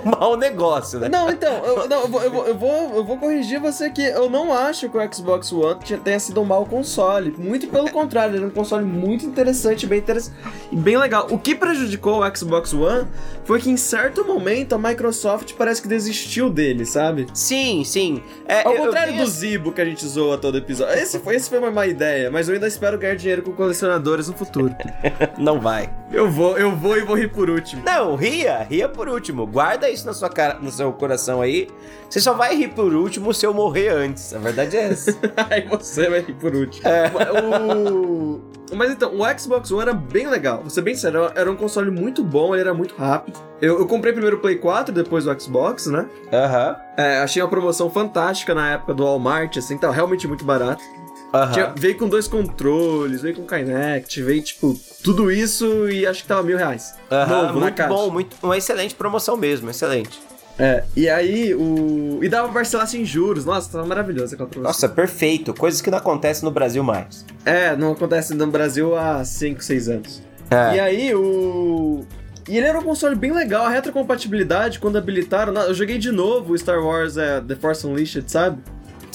[0.19, 1.09] mau negócio, né?
[1.09, 4.53] Não, então, eu, não, eu, vou, eu, vou, eu, vou, corrigir você que eu não
[4.53, 7.35] acho que o Xbox One tenha sido um mau console.
[7.39, 10.35] Muito pelo contrário, ele é um console muito interessante, bem interessante
[10.71, 11.27] e bem legal.
[11.31, 13.07] O que prejudicou o Xbox One
[13.45, 17.27] foi que em certo momento a Microsoft parece que desistiu dele, sabe?
[17.33, 18.23] Sim, sim.
[18.47, 20.95] É, Ao contrário do Zibo que a gente zoa todo episódio.
[20.95, 24.29] Esse foi, esse foi uma má ideia, mas eu ainda espero ganhar dinheiro com colecionadores
[24.29, 24.75] no futuro.
[25.39, 25.89] não vai.
[26.11, 27.83] Eu vou, eu vou e vou rir por último.
[27.85, 29.47] Não, ria, ria por último.
[29.47, 31.69] Guarda isso na sua cara, no seu coração aí.
[32.09, 34.33] Você só vai rir por último se eu morrer antes.
[34.35, 35.17] A verdade é essa.
[35.51, 36.89] aí você vai rir por último.
[36.89, 37.11] É.
[37.41, 38.41] O...
[38.75, 40.61] Mas então, o Xbox One era bem legal.
[40.61, 43.39] Vou ser bem sério, era um console muito bom, ele era muito rápido.
[43.61, 46.07] Eu, eu comprei primeiro o Play 4, depois o Xbox, né?
[46.33, 46.69] Aham.
[46.71, 47.05] Uhum.
[47.05, 50.83] É, achei uma promoção fantástica na época do Walmart, assim, tava realmente muito barato.
[51.35, 51.53] Uhum.
[51.53, 56.29] Tinha, veio com dois controles, veio com Kinect, veio tipo tudo isso e acho que
[56.29, 56.95] tava mil reais.
[57.11, 60.21] Uhum, Novo, muito bom, muito, uma excelente promoção mesmo, excelente.
[60.59, 62.19] É, e aí o.
[62.23, 63.45] E dava pra parcelar sem juros.
[63.45, 64.71] Nossa, tava maravilhoso aquela promoção.
[64.71, 65.53] Nossa, perfeito.
[65.53, 67.27] Coisas que não acontecem no Brasil mais.
[67.45, 70.23] É, não acontece no Brasil há 5, 6 anos.
[70.51, 70.77] É.
[70.77, 72.07] E aí o.
[72.49, 75.53] E ele era um console bem legal, a retrocompatibilidade, quando habilitaram.
[75.53, 78.63] Eu joguei de novo o Star Wars é, The Force Unleashed, sabe?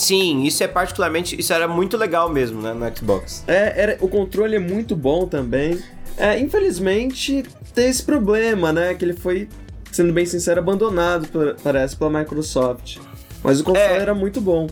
[0.02, 1.40] Sim, isso é particularmente.
[1.40, 3.44] Isso era muito legal mesmo, né, no Xbox.
[3.48, 5.80] É, era, o controle é muito bom também.
[6.18, 8.96] É, infelizmente, tem esse problema, né?
[8.96, 9.48] Que ele foi,
[9.92, 11.28] sendo bem sincero, abandonado,
[11.64, 12.98] parece, pela Microsoft.
[13.44, 14.68] Mas o console é, era muito bom.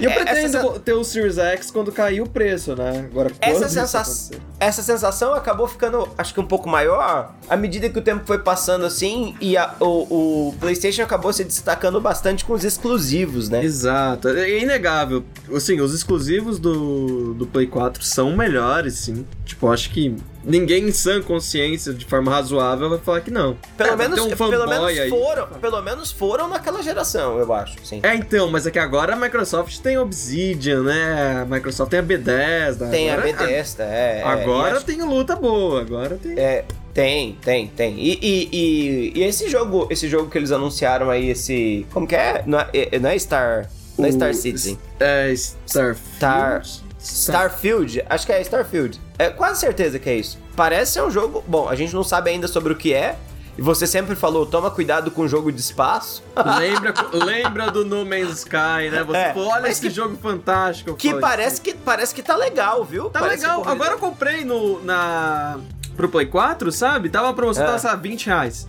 [0.00, 0.80] E eu é, pretendo essa...
[0.80, 3.08] ter o Series X quando cair o preço, né?
[3.10, 4.30] Agora, essa, sensa...
[4.58, 8.38] essa sensação acabou ficando, acho que um pouco maior à medida que o tempo foi
[8.38, 13.64] passando assim e a, o, o, PlayStation acabou se destacando bastante com os exclusivos, né?
[13.64, 14.28] Exato.
[14.28, 15.24] É inegável.
[15.54, 19.26] Assim, os exclusivos do, do Play 4 são melhores, sim.
[19.44, 23.56] Tipo, acho que ninguém em sã consciência, de forma razoável, vai falar que não.
[23.76, 25.08] Pelo É, menos, um pelo menos aí.
[25.08, 28.00] foram, pelo menos foram naquela geração, eu acho, sim.
[28.02, 31.42] É, então, mas é que agora a Microsoft tem Obsidian, né?
[31.42, 32.86] A Microsoft tem a Bethesda.
[32.88, 34.18] Tem a agora, Bethesda, é.
[34.20, 36.38] é, Agora e acho- tem luta boa, agora tem.
[36.38, 37.98] É, tem, tem, tem.
[37.98, 41.86] E, e, e, e esse jogo, esse jogo que eles anunciaram aí, esse.
[41.92, 42.42] Como que é?
[42.46, 43.70] Não é, é- não é Star.
[43.98, 44.78] Não é O- Star Citizen.
[44.98, 46.00] É, Starfield.
[46.16, 46.62] Star-
[47.02, 48.04] Starfield?
[48.08, 49.00] Acho que é Starfield.
[49.18, 50.38] É quase certeza que é isso.
[50.56, 51.42] Parece ser um jogo.
[51.46, 53.16] Bom, a gente não sabe ainda sobre o que é.
[53.58, 56.22] E você sempre falou, toma cuidado com o jogo de espaço.
[56.58, 59.04] lembra, lembra do No Man's Sky, né?
[59.06, 60.94] Você É, falou, olha esse que- jogo fantástico.
[60.94, 63.10] Que parece que parece que tá legal, viu?
[63.10, 63.62] Tá Parece legal.
[63.68, 65.58] Agora eu comprei no, na,
[65.96, 67.10] pro Play 4, sabe?
[67.10, 67.66] Tava a promoção, É.
[67.66, 68.66] tava, sabe, 20 reais.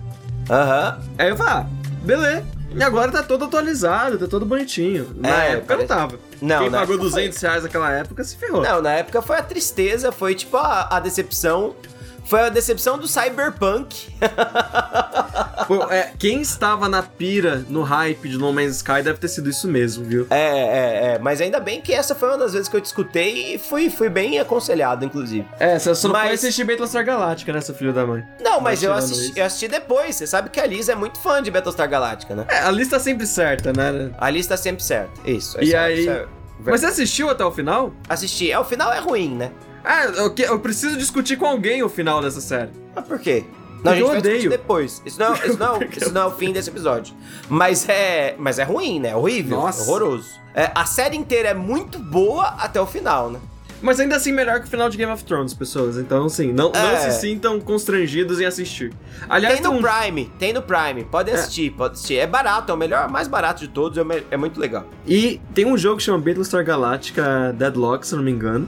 [0.50, 1.00] Aham.
[1.18, 1.66] Aí eu falei, ah,
[2.04, 2.46] beleza.
[2.76, 5.16] E agora tá todo atualizado, tá todo bonitinho.
[5.16, 6.20] Na É, época não parece- tava.
[6.44, 7.22] Não, Quem pagou época foi.
[7.22, 8.62] 200 reais naquela época se ferrou.
[8.62, 11.74] Não, na época foi a tristeza, foi tipo a, a decepção.
[12.26, 14.10] Foi a decepção do Cyberpunk.
[15.68, 19.50] Pô, é, quem estava na pira, no hype de No Man's Sky, deve ter sido
[19.50, 20.28] isso mesmo, viu?
[20.30, 21.20] É, é, é.
[21.20, 23.90] Mas ainda bem que essa foi uma das vezes que eu te escutei e fui,
[23.90, 25.48] fui bem aconselhado, inclusive.
[25.60, 28.24] É, você só não Mas- foi assistir Battlestar Galáctica, né, seu filho da mãe?
[28.42, 30.16] Não, mas eu assisti, eu assisti depois.
[30.16, 32.46] Você sabe que a Liz é muito fã de Battlestar Galactica, né?
[32.50, 34.12] É, a lista sempre certa, né?
[34.18, 35.12] A Liz tá sempre certa.
[35.30, 35.58] Isso.
[35.62, 36.26] E isso é- aí- é
[36.66, 37.94] Mas você assistiu até o final?
[38.10, 38.52] Assisti.
[38.52, 39.52] É, o final é ruim, né?
[39.84, 42.72] Ah, eu, eu preciso discutir com alguém o final dessa série.
[42.96, 43.44] Mas por quê?
[43.84, 44.50] Não, a gente eu vai odeio.
[44.50, 45.02] depois.
[45.06, 47.14] Isso não, isso, não, isso não é o fim desse episódio.
[47.50, 49.14] Mas é, mas é ruim, né?
[49.16, 49.58] Horrível.
[49.58, 49.84] Nossa.
[49.84, 50.30] Horroroso.
[50.56, 53.40] É, a série inteira é muito boa até o final, né?
[53.82, 55.98] Mas ainda assim, melhor que o final de Game of Thrones, pessoas.
[55.98, 57.12] Então, assim, não, não É.
[57.12, 58.94] se sintam constrangidos em assistir.
[59.28, 61.04] Aliás, tem no um- Prime, tem no Prime.
[61.04, 62.16] Podem assistir, pode assistir.
[62.20, 64.86] É barato, é o melhor, mais barato de todos, é, é muito legal.
[65.06, 68.66] E tem um jogo que chama Battlestar Galactica Deadlock, se não me engano,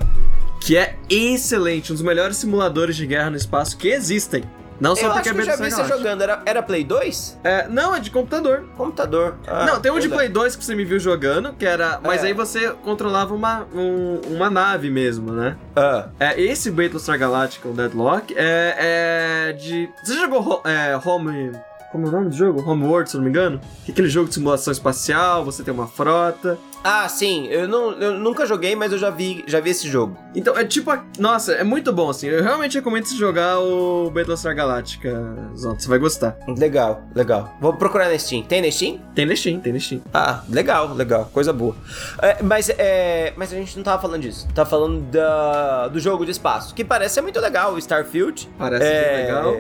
[0.62, 4.44] que é excelente, um dos melhores simuladores de guerra no espaço que existem.
[4.78, 6.22] Não só eu porque acho é que eu já vi você jogando.
[6.22, 7.40] Era, era Play 2?
[7.46, 8.66] É, não, é de computador.
[8.76, 9.36] Computador.
[9.48, 10.16] Ah, não, tem um de verdade.
[10.16, 12.02] Play 2 que você me viu jogando, que era.
[12.04, 12.28] Mas É.
[12.28, 15.56] aí você controlava uma, um- uma nave mesmo, né?
[15.78, 19.90] Ah, É, esse Battlestar Galactica, o Deadlock, é, é de.
[20.04, 21.54] Você jogou é, Home.
[21.96, 22.62] Como é o nome do jogo?
[22.70, 23.58] Homeworld, se eu não me engano?
[23.86, 26.58] Que é aquele jogo de simulação espacial, você tem uma frota.
[26.84, 27.48] Ah, sim.
[27.48, 30.16] Eu, não, eu nunca joguei, mas eu já vi, já vi esse jogo.
[30.36, 30.92] Então, é tipo.
[30.92, 32.28] a- Nossa, é muito bom, assim.
[32.28, 35.10] Eu realmente recomendo você jogar o Battlestar Galactica,
[35.56, 35.82] Zonto.
[35.82, 36.38] Você vai gostar.
[36.48, 37.56] Legal, legal.
[37.62, 38.44] Vou procurar na Steam.
[38.44, 39.00] Tem na Steam?
[39.16, 40.02] Tem na Steam, tem na Steam.
[40.14, 41.30] Ah, legal, legal.
[41.34, 41.76] Coisa boa.
[42.22, 44.46] É, mas, é, mas a gente não tava falando disso.
[44.54, 48.48] Tava falando da, do jogo de espaço, que parece ser muito legal, o Starfield.
[48.60, 49.54] Parece É, legal.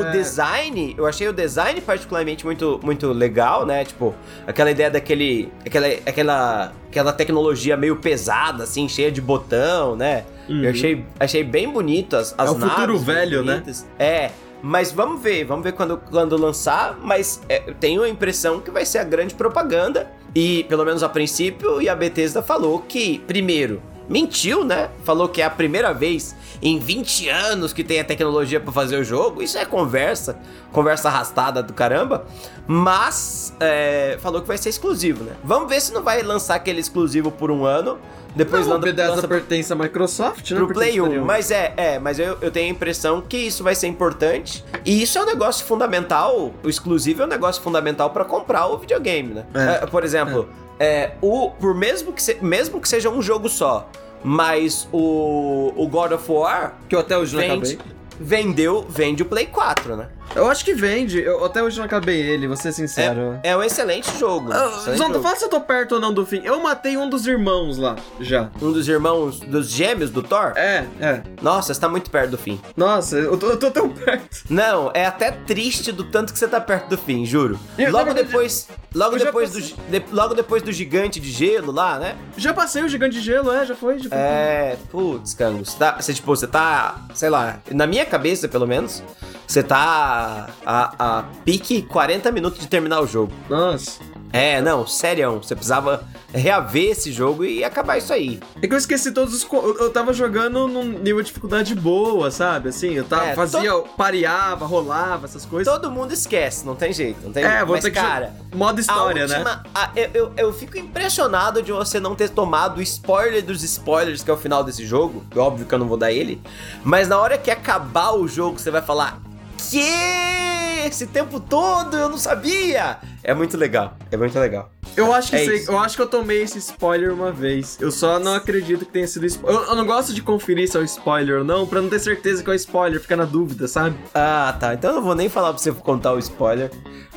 [0.00, 3.84] O É, design, eu achei o design particularmente muito, muito legal, né?
[3.84, 4.14] Tipo,
[4.46, 5.52] aquela ideia daquele.
[5.64, 10.24] Aquela, aquela, aquela tecnologia meio pesada, assim, cheia de botão, né?
[10.48, 10.64] Uhum.
[10.64, 13.54] Eu achei, achei bem bonito as, as É o futuro naves, bem velho, né?
[13.54, 13.86] bonitas.
[13.98, 14.30] É.
[14.64, 16.96] Mas vamos ver, vamos ver quando, quando lançar.
[17.02, 20.10] Mas é, eu tenho a impressão que vai ser a grande propaganda.
[20.34, 24.90] E, pelo menos a princípio, e a Bethesda falou que, primeiro, mentiu, né?
[25.04, 28.96] Falou que é a primeira vez em 20 anos que tem a tecnologia pra fazer
[28.96, 29.42] o jogo.
[29.42, 30.38] Isso é conversa,
[30.70, 32.24] conversa arrastada do caramba.
[32.66, 35.32] Mas é, falou que vai ser exclusivo, né?
[35.42, 37.98] Vamos ver se não vai lançar aquele exclusivo por um ano.
[38.34, 40.56] Depois não, o Bethesda lança pertence à Microsoft, né?
[40.56, 41.04] pro Play 1.
[41.06, 41.24] Play 1.
[41.24, 44.64] Mas é, é, mas eu, eu tenho a impressão que isso vai ser importante.
[44.84, 46.52] E isso é um negócio fundamental.
[46.62, 49.44] O exclusivo é um negócio fundamental pra comprar o videogame, né?
[49.54, 49.84] É.
[49.84, 50.48] É, por exemplo,
[50.80, 53.88] é, o, por mesmo que, se- mesmo que seja um jogo só,
[54.24, 57.96] mas o, o God of War Que eu até hoje não vende, acabei.
[58.22, 60.08] Vendeu, vende o Play 4, né?
[60.34, 61.20] Eu acho que vende.
[61.20, 63.38] Eu até hoje não acabei ele, vou ser sincero.
[63.42, 64.50] É um excelente jogo.
[64.50, 65.22] Ah, excelente Zonto, jogo.
[65.22, 66.40] fala se eu tô perto ou não do fim.
[66.42, 68.50] Eu matei um dos irmãos lá, já.
[68.62, 70.52] Um dos irmãos dos gêmeos do Thor?
[70.56, 71.22] É, é.
[71.42, 72.58] Nossa, você tá muito perto do fim.
[72.74, 74.44] Nossa, eu tô, eu tô tão perto.
[74.48, 77.58] Não, é até triste do tanto que você tá perto do fim, juro.
[77.76, 79.74] Eu, logo depois, logo depois do de-
[80.12, 82.16] logo depois do gigante de gelo lá, né?
[82.36, 84.18] Já passei o gigante de gelo, é, já foi, já foi.
[84.18, 88.66] É, putz, Cango, você tá, você, tipo, você tá, sei lá, na minha cabeça, pelo
[88.66, 89.02] menos,
[89.46, 93.32] você tá a, a pique 40 minutos de terminar o jogo.
[93.48, 94.00] Nossa.
[94.32, 98.40] É, não, sério, você precisava reaver esse jogo e acabar isso aí.
[98.62, 99.44] É que eu esqueci todos os.
[99.44, 102.70] co- Eu, tava jogando num nível de dificuldade boa, sabe?
[102.70, 105.70] Assim, eu tava, É, fazia, pareava, rolava, essas coisas.
[105.72, 107.66] Todo mundo esquece, não tem jeito, não tem É, jeito.
[107.66, 108.00] vou Mas, ter que.
[108.00, 109.34] cara, Modo história, a né?
[109.36, 113.62] última, a- eu, eu, eu fico impressionado de você não ter tomado o spoiler dos
[113.62, 115.22] spoilers, que é o final desse jogo.
[115.36, 116.40] Óbvio que eu não vou dar ele.
[116.82, 119.20] Mas na hora que acabar o jogo, você vai falar:
[119.70, 120.86] Que?
[120.86, 122.98] Esse tempo todo eu não sabia!
[123.22, 124.70] É muito legal, é muito legal.
[124.96, 127.78] Eu acho que É sei- eu acho que eu tomei esse spoiler uma vez.
[127.80, 129.60] Eu só não acredito que tenha sido spoiler.
[129.62, 132.00] Eu, eu não gosto de conferir se é um spoiler ou não, pra não ter
[132.00, 133.96] certeza que é um spoiler, fica na dúvida, sabe?
[134.14, 134.74] Ah, tá.
[134.74, 136.70] Então eu não vou nem falar pra você contar o spoiler.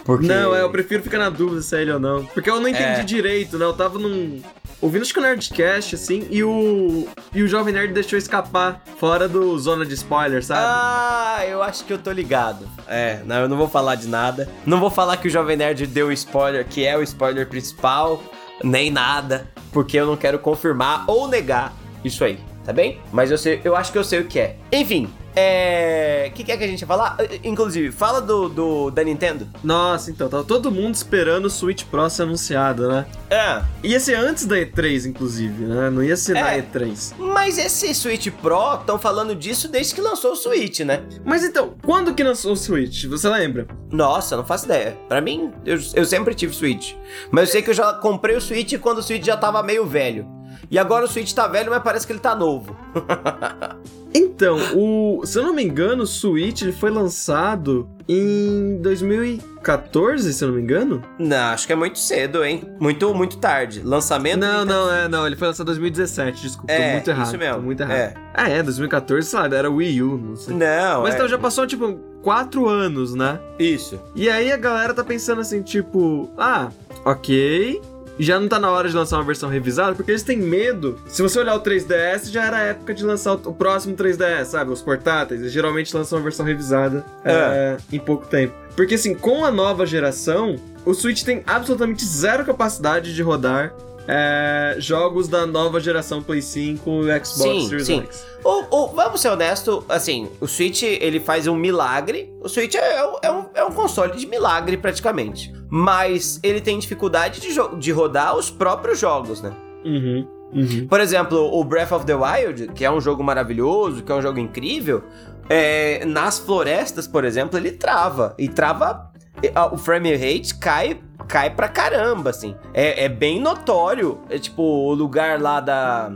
[0.06, 0.28] Porque...
[0.28, 2.24] Não, é, eu prefiro ficar na dúvida se é ele ou não.
[2.28, 3.04] Porque eu não entendi É.
[3.04, 3.66] direito, né?
[3.66, 4.40] Eu tava num.
[4.80, 7.08] Ouvindo acho que o Nerdcast, assim, e o.
[7.34, 10.62] E o Jovem Nerd deixou escapar fora do zona de spoiler, sabe?
[10.64, 12.68] Ah, eu acho que eu tô ligado.
[12.88, 14.48] É, não, eu não vou falar de nada.
[14.66, 18.22] Não vou falar que o Jovem Nerd deu o spoiler, que é o spoiler principal,
[18.64, 23.00] nem nada, porque eu não quero confirmar ou negar isso aí, tá bem?
[23.12, 24.58] Mas eu sei, eu acho que eu sei o que é.
[24.72, 26.30] Enfim, é.
[26.30, 27.18] O que, que é que a gente ia falar?
[27.44, 29.48] Inclusive, fala do, do da Nintendo.
[29.64, 33.06] Nossa, então, tava todo mundo esperando o Switch Pro ser anunciado, né?
[33.30, 33.62] É.
[33.84, 35.90] Ia ser antes da E3, inclusive, né?
[35.90, 36.62] Não ia ser na É.
[36.62, 37.14] E3.
[37.18, 41.04] Mas esse Switch Pro, estão falando disso desde que lançou o Switch, né?
[41.24, 43.06] Mas então, quando que lançou o Switch?
[43.06, 43.68] Você lembra?
[43.92, 44.98] Nossa, não faço ideia.
[45.08, 46.94] Pra mim, eu, eu sempre tive Switch.
[47.32, 49.86] Mas eu sei que eu já comprei o Switch quando o Switch já tava meio
[49.86, 50.35] velho.
[50.70, 52.76] E agora o Switch tá velho, mas parece que ele tá novo.
[54.18, 60.42] Então, o, se eu não me engano, o Switch ele foi lançado em 2014, se
[60.42, 61.04] eu não me engano.
[61.20, 62.64] Não, acho que é muito cedo, hein?
[62.80, 63.82] Muito, muito tarde.
[63.84, 64.40] Lançamento.
[64.40, 67.28] Não, não, é, não, ele foi lançado em 2017, desculpa, tô É, muito errado.
[67.28, 67.56] isso mesmo.
[67.56, 67.98] Tô muito errado.
[67.98, 68.14] É.
[68.34, 70.56] Ah, é, 2014, sei lá, era Wii U, não sei.
[70.56, 71.18] Não, Mas é...
[71.18, 73.38] então já passou, tipo, quatro anos, né?
[73.60, 74.00] Isso.
[74.16, 76.70] E aí a galera tá pensando assim, tipo, ah,
[77.04, 77.82] ok.
[78.20, 80.98] Já não tá na hora de lançar uma versão revisada, porque eles têm medo.
[81.08, 84.46] Se você olhar o 3DS, já era a época de lançar o o próximo 3DS,
[84.46, 84.72] sabe?
[84.72, 85.42] Os portáteis.
[85.42, 88.54] Eles geralmente lançam uma versão revisada é, em pouco tempo.
[88.76, 93.74] Porque assim, com a nova geração, o Switch tem absolutamente zero capacidade de rodar
[94.08, 98.00] é, jogos da nova geração Play 5 e Xbox Sim, Series sim.
[98.02, 98.26] X.
[98.44, 102.32] Ou, ou, vamos ser honestos, assim, o Switch ele faz um milagre.
[102.42, 105.54] O Switch é, é um, é um console de milagre praticamente.
[105.70, 109.52] Mas ele tem dificuldade de, de rodar os próprios jogos, né?
[109.84, 110.28] Uhum.
[110.54, 110.88] Uhum.
[110.88, 114.22] Por exemplo, o Breath of the Wild, que é um jogo maravilhoso, que é um
[114.22, 115.04] jogo incrível,
[115.50, 118.34] é, nas florestas, por exemplo, ele trava.
[118.38, 119.12] E trava.
[119.54, 122.56] ah, O frame rate cai, cai pra caramba, assim.
[122.74, 124.20] É, é bem notório.
[124.30, 126.12] É tipo o lugar lá da.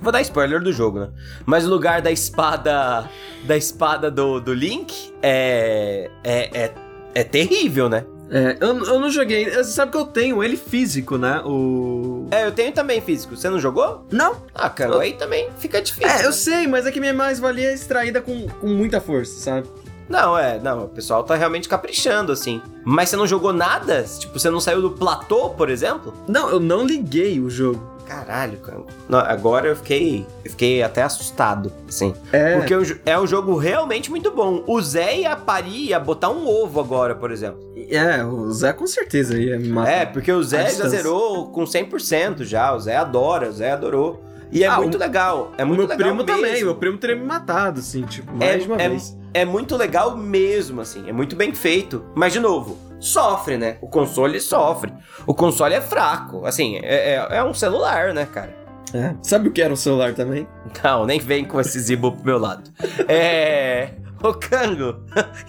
[0.00, 1.10] Vou dar spoiler do jogo, né?
[1.46, 3.08] Mas o lugar da espada.
[3.44, 6.10] Da espada do, do Link é.
[6.22, 6.74] É, é,
[7.14, 8.04] é terrível, né?
[8.30, 9.50] É, eu, eu não joguei.
[9.50, 11.42] Você sabe que eu tenho ele físico, né?
[11.44, 12.26] O.
[12.30, 13.36] É, eu tenho também físico.
[13.36, 14.06] Você não jogou?
[14.10, 16.08] Não, Ah, cara, aí também fica difícil.
[16.08, 16.26] É, né?
[16.26, 19.68] eu sei, mas é que minha mais-valia é extraída com, com muita força, sabe?
[20.12, 22.60] Não, é, não, o pessoal tá realmente caprichando, assim.
[22.84, 24.02] Mas você não jogou nada?
[24.02, 26.12] Tipo, você não saiu do platô, por exemplo?
[26.28, 27.90] Não, eu não liguei o jogo.
[28.06, 28.78] Caralho, cara.
[29.08, 30.26] Não, agora eu fiquei.
[30.44, 32.12] Eu fiquei até assustado, assim.
[32.30, 32.58] É.
[32.58, 32.74] Porque
[33.06, 34.62] é um jogo realmente muito bom.
[34.66, 37.58] O Zé ia parir, ia botar um ovo agora, por exemplo.
[37.88, 39.90] É, o Zé com certeza ia me matar.
[39.90, 42.74] É, porque o Zé já zerou com 100% já.
[42.74, 44.22] O Zé adora, o Zé adorou.
[44.50, 45.50] E é Ah, muito o- legal.
[45.56, 46.42] É o muito meu legal primo mesmo.
[46.44, 49.16] também, meu primo teria me matado, assim, tipo, É, mais de uma é, vez.
[49.34, 51.08] É muito legal mesmo, assim.
[51.08, 52.04] É muito bem feito.
[52.14, 53.78] Mas, de novo, sofre, né?
[53.80, 54.92] O console sofre.
[55.26, 56.44] O console é fraco.
[56.46, 58.54] Assim, é, é, é um celular, né, cara?
[58.94, 59.14] É.
[59.22, 60.46] Sabe o que era um celular também?
[60.84, 62.70] Não, nem vem com esse zibo pro meu lado.
[63.08, 63.90] É.
[64.22, 65.02] Ô, Kango.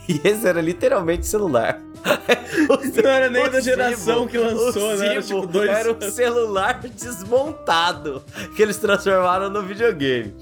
[0.08, 1.80] E esse era literalmente celular.
[3.04, 5.08] Não era nem O da geração Zibo- que lançou, o né?
[5.08, 5.70] Era tipo dois.
[5.70, 8.24] Era um celular desmontado
[8.56, 10.34] que eles transformaram no videogame.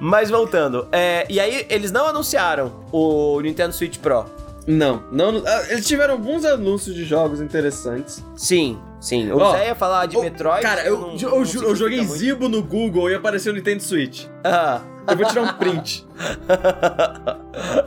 [0.00, 4.24] Mas voltando, é, e aí eles não anunciaram o Nintendo Switch Pro.
[4.66, 5.42] Não, não.
[5.46, 8.24] ah, Eles tiveram alguns anúncios de jogos interessantes.
[8.36, 9.30] Sim, sim.
[9.32, 10.62] O Zé ia falar de Ô, Metroid.
[10.62, 12.12] Cara, eu, não- eu, não eu, joguei muito.
[12.14, 14.26] Zibo no Google e apareceu o Nintendo Switch.
[14.44, 14.80] Ah.
[15.08, 16.06] Eu vou tirar um print.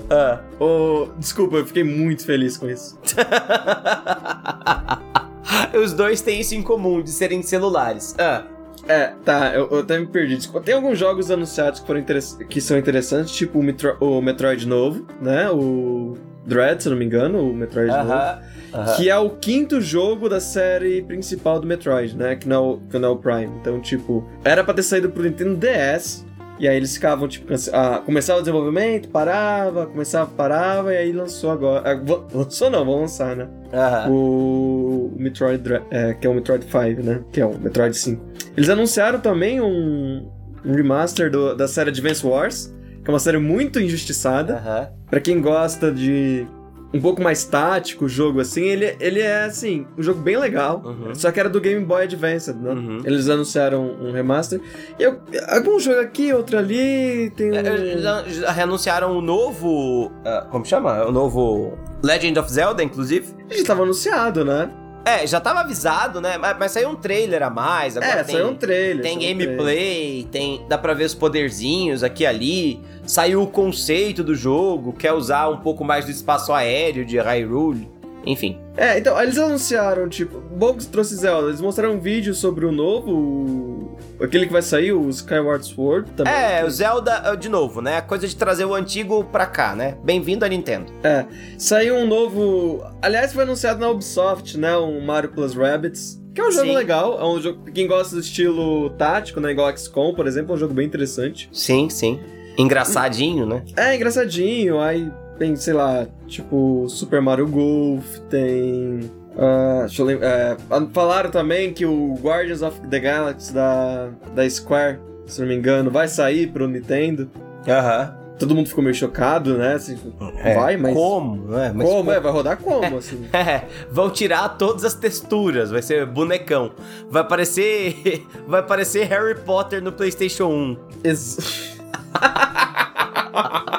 [0.10, 0.40] ah.
[0.60, 2.98] Ô, desculpa, eu fiquei muito feliz com isso.
[5.82, 8.16] Os dois têm isso em comum, de serem celulares.
[8.20, 8.44] Ah.
[8.88, 10.36] É, tá, eu, eu até me perdi.
[10.38, 10.62] Desculpa.
[10.66, 14.68] Tem alguns jogos anunciados que, foram interess- que são interessantes, tipo o, Metro- o Metroid
[14.68, 15.50] novo, né?
[15.50, 16.16] O
[16.46, 18.12] Dread, se não me engano, o Metroid novo.
[18.12, 18.40] Aham.
[18.74, 18.96] aham.
[18.98, 22.36] Que é o quinto jogo da série principal do Metroid, né?
[22.36, 23.52] Que não, é o- que não é o Prime.
[23.62, 26.26] Então, tipo, era pra ter saído pro Nintendo DS.
[26.64, 31.52] E aí eles ficavam, tipo, ah, começava o desenvolvimento, parava, começava, parava, e aí lançou
[31.52, 31.84] agora.
[31.92, 32.02] ah,
[32.34, 33.50] lançou não, vão lançar, né?
[33.74, 34.10] Aham.
[34.12, 37.20] o Metroid, é, que é o Metroid 5, né?
[37.34, 38.24] Que é o Metroid 5.
[38.56, 40.32] Eles anunciaram também um,
[40.66, 42.74] um remaster do- da série Advance Wars,
[43.04, 44.54] que é uma série muito injustiçada.
[44.56, 44.88] Aham.
[45.10, 46.48] Pra quem gosta de
[46.94, 50.82] um pouco mais tático, o jogo assim, ele, ele é assim, um jogo bem legal.
[50.86, 51.16] Uhum.
[51.16, 52.72] Só que era do Game Boy Advance, né?
[52.72, 53.02] Uhum.
[53.04, 54.62] Eles anunciaram um remaster.
[55.00, 57.56] E eu, algum jogo aqui, outro ali, tem um...
[57.56, 60.12] É, Já, já reanunciaram o novo.
[60.26, 61.04] ah, como chama?
[61.06, 63.34] O novo Legend of Zelda, inclusive.
[63.50, 64.70] Já tava anunciado, né?
[65.06, 66.38] É, já tava avisado, né?
[66.38, 67.98] Mas, mas saiu um trailer a mais.
[67.98, 69.02] Agora é, tem, saiu um trailer.
[69.04, 72.80] Tem saiu um gameplay, tem, dá pra ver os poderzinhos aqui e ali.
[73.06, 77.92] Saiu o conceito do jogo, quer usar um pouco mais do espaço aéreo de Hyrule.
[78.26, 78.60] Enfim.
[78.76, 82.72] É, então, eles anunciaram, tipo, bom que trouxe Zelda, eles mostraram um vídeo sobre o
[82.72, 86.34] novo, aquele que vai sair, o Skyward Sword também.
[86.34, 87.98] É, o Zelda, de novo, né?
[87.98, 89.98] A coisa de trazer o antigo pra cá, né?
[90.04, 90.92] Bem-vindo à Nintendo.
[91.04, 91.26] É,
[91.58, 96.48] saiu um novo, aliás, foi anunciado na Ubisoft, né, um Mario Plus Rabbids, que é
[96.48, 96.76] um jogo Sim.
[96.76, 100.56] legal, é um jogo, quem gosta do estilo tático, né, igual XCOM, por exemplo, é
[100.56, 101.50] um jogo bem interessante.
[101.52, 102.20] Sim, sim.
[102.58, 103.64] Engraçadinho, né?
[103.76, 109.10] É engraçadinho, aí tem, sei lá, tipo Super Mario Golf, tem.
[109.38, 110.28] ah, deixa eu lembrar.
[110.30, 110.58] é,
[110.94, 115.90] falaram também que o Guardians of the Galaxy da, da Square, se não me engano,
[115.92, 117.30] vai sair pro Nintendo.
[117.68, 118.18] Aham.
[118.40, 119.76] Todo mundo ficou meio chocado, né?
[119.76, 119.98] Assim,
[120.44, 120.94] É, vai, mas.
[120.94, 121.72] Como, né?
[121.74, 122.12] Mas como?
[122.12, 123.26] É, vai rodar como, assim?
[123.32, 123.62] É,
[123.92, 126.72] vão tirar todas as texturas, vai ser bonecão.
[127.10, 128.26] Vai parecer.
[128.48, 130.78] Vai parecer Harry Potter no PlayStation 1.
[131.06, 131.78] Ex-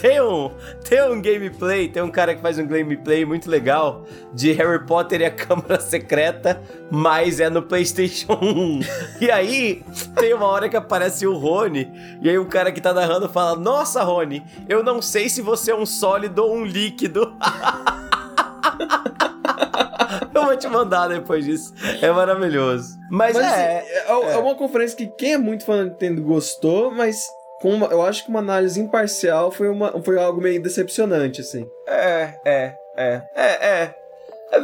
[0.00, 0.50] tem um,
[0.88, 5.20] tem um gameplay, tem um cara que faz um gameplay muito legal de Harry Potter
[5.20, 8.80] e a Câmara Secreta, mas é no PlayStation 1.
[9.20, 9.82] E aí,
[10.16, 11.90] tem uma hora que aparece o Rony,
[12.20, 15.70] e aí o cara que tá narrando fala: Nossa, Rony, eu não sei se você
[15.70, 17.34] é um sólido ou um líquido.
[20.34, 21.74] Eu vou te mandar depois disso.
[22.00, 22.98] É maravilhoso.
[23.10, 23.78] Mas, Mas é.
[23.78, 27.26] assim, é, é uma conferência que quem é muito fã da Nintendo gostou, mas
[27.66, 31.68] com uma- eu acho que uma análise imparcial foi, uma, foi algo meio decepcionante, assim.
[31.88, 33.94] É, é, é, é, é.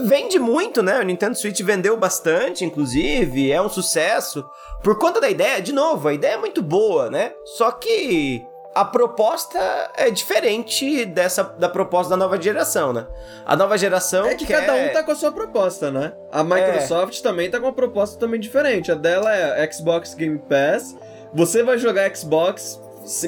[0.05, 1.01] Vende muito, né?
[1.01, 4.49] O Nintendo Switch vendeu bastante, inclusive, é um sucesso.
[4.85, 7.33] Por conta da ideia, de novo, a ideia é muito boa, né?
[7.57, 9.59] Só que a proposta
[9.97, 13.05] é diferente dessa da proposta da nova geração, né?
[13.45, 14.65] A nova geração É que quer...
[14.65, 16.13] cada um tá com a sua proposta, né?
[16.31, 18.93] A Microsoft também tá com uma proposta também diferente.
[18.93, 20.97] A dela é Xbox Game Pass.
[21.35, 22.79] Você vai jogar Xbox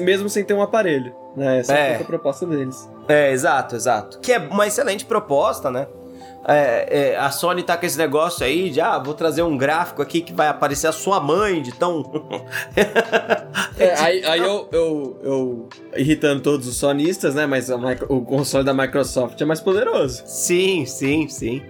[0.01, 1.59] mesmo sem ter um aparelho, né?
[1.59, 1.95] Essa é, É.
[1.97, 2.89] a proposta deles.
[3.07, 4.19] É, exato, exato.
[4.19, 5.87] Que é uma excelente proposta, né?
[6.47, 9.99] É, é, a Sony tá com esse negócio aí de, ah, vou trazer um gráfico
[10.03, 12.03] aqui que vai aparecer a sua mãe de tão...
[13.77, 17.45] É, aí aí eu, eu, eu irritando todos os sonistas, né?
[17.45, 20.23] Mas micro- o console da Microsoft é mais poderoso.
[20.25, 21.61] Sim, sim, sim.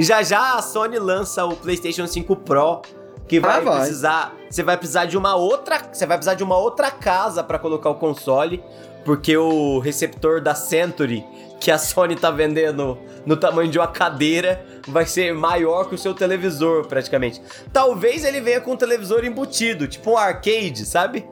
[0.00, 2.82] já já a Sony lança o PlayStation 5 Pro,
[3.28, 3.78] que vai, Ah, vai.
[3.80, 7.58] precisar, você vai precisar de uma outra, você vai precisar de uma outra casa pra
[7.58, 8.62] colocar o console,
[9.04, 11.24] porque o receptor da Century
[11.60, 15.98] que a Sony tá vendendo no tamanho de uma cadeira vai ser maior que o
[15.98, 17.40] seu televisor, praticamente.
[17.72, 21.26] Talvez ele venha com um televisor embutido, tipo um arcade, sabe?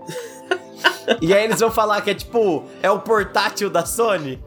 [1.20, 4.42] E aí eles vão falar que é tipo, é o portátil da Sony.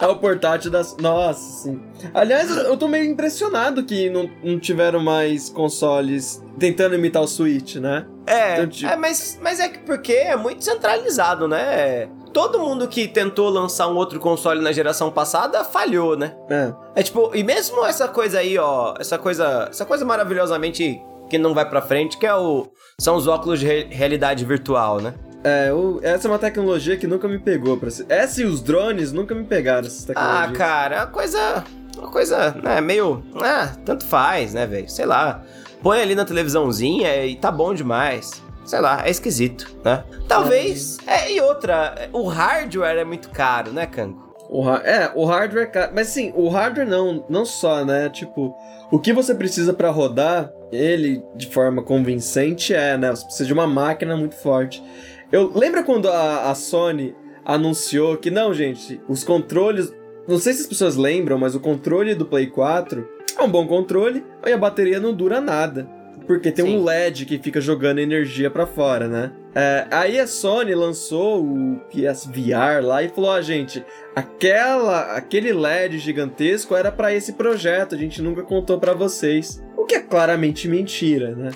[0.00, 0.96] É o portátil das.
[0.98, 1.82] Nossa, sim.
[2.12, 7.76] Aliás, eu tô meio impressionado que não, não tiveram mais consoles tentando imitar o Switch,
[7.76, 8.06] né?
[8.26, 12.08] É, Então, tipo- é, mas, mas é que porque é muito centralizado, né?
[12.32, 16.34] Todo mundo que tentou lançar um outro console na geração passada falhou, né?
[16.50, 16.72] É.
[16.96, 21.54] É tipo, e mesmo essa coisa aí, ó, essa coisa, essa coisa maravilhosamente que não
[21.54, 22.66] vai pra frente, que é o
[22.98, 25.14] são os óculos de re- realidade virtual, né?
[25.44, 25.70] É,
[26.02, 27.76] essa é uma tecnologia que nunca me pegou.
[27.76, 28.06] Pra ser...
[28.08, 30.56] Essa e os drones nunca me pegaram, essas Ah, tecnologias.
[30.58, 31.64] cara, é uma coisa,
[31.96, 34.88] uma coisa, né, meio, ah, tanto faz, né, velho?
[34.90, 35.42] Sei lá.
[35.82, 38.42] Põe ali na televisãozinha e tá bom demais.
[38.64, 40.02] Sei lá, é esquisito, né?
[40.26, 40.98] Talvez.
[41.06, 44.34] É, e outra, o hardware é muito caro, né, Kango?
[44.48, 45.70] O É, o hardware.
[45.70, 48.08] ca- Mas sim, o hardware não, não só, né?
[48.08, 48.52] Tipo,
[48.90, 53.10] o que você precisa pra rodar ele de forma convincente é, né?
[53.10, 54.82] Você precisa de uma máquina muito forte.
[55.30, 57.14] Eu lembra quando a, a Sony
[57.44, 59.92] anunciou que não, gente, os controles.
[60.26, 63.08] Não sei se as pessoas lembram, mas o controle do Play 4
[63.38, 65.88] é um bom controle e a bateria não dura nada.
[66.26, 66.76] Porque tem Sim.
[66.78, 69.32] um LED que fica jogando energia pra fora, né?
[69.58, 73.82] É, aí a Sony lançou o PS VR lá e falou: ó, gente,
[74.14, 79.64] aquela, aquele LED gigantesco era pra esse projeto, a gente nunca contou pra vocês.
[79.74, 81.52] O que é claramente mentira, né?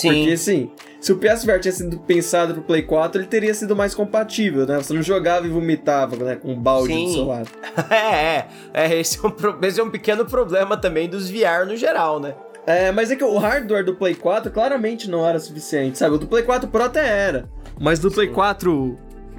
[0.00, 0.70] Porque assim,
[1.00, 4.76] se o PSVR tinha sido pensado pro Play 4, ele teria sido mais compatível, né?
[4.76, 6.36] Você não jogava e vomitava, né?
[6.36, 7.06] Com um balde Sim.
[7.06, 7.48] do seu lado.
[7.90, 9.34] É, é, é esse, é um,
[9.66, 12.32] esse é um pequeno problema também dos VR no geral, né?
[12.66, 16.14] É, mas é que o hardware do Play 4 claramente não era suficiente, sabe?
[16.14, 17.48] O do Play 4 Pro até era.
[17.78, 18.98] Mas do Play 4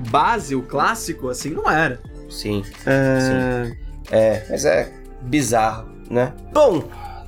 [0.10, 2.00] base, o clássico, assim, não era.
[2.30, 2.64] Sim.
[2.86, 3.72] É...
[4.12, 4.92] É, mas é
[5.22, 6.34] bizarro, né?
[6.52, 6.84] Bom,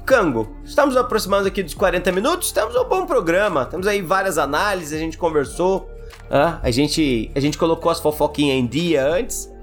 [0.06, 4.94] Cango, estamos aproximando aqui dos 40 minutos, temos um bom programa, temos aí várias análises,
[4.94, 5.90] a gente conversou,
[6.30, 9.54] ah, a, gente, a gente colocou as fofoquinhas em dia antes,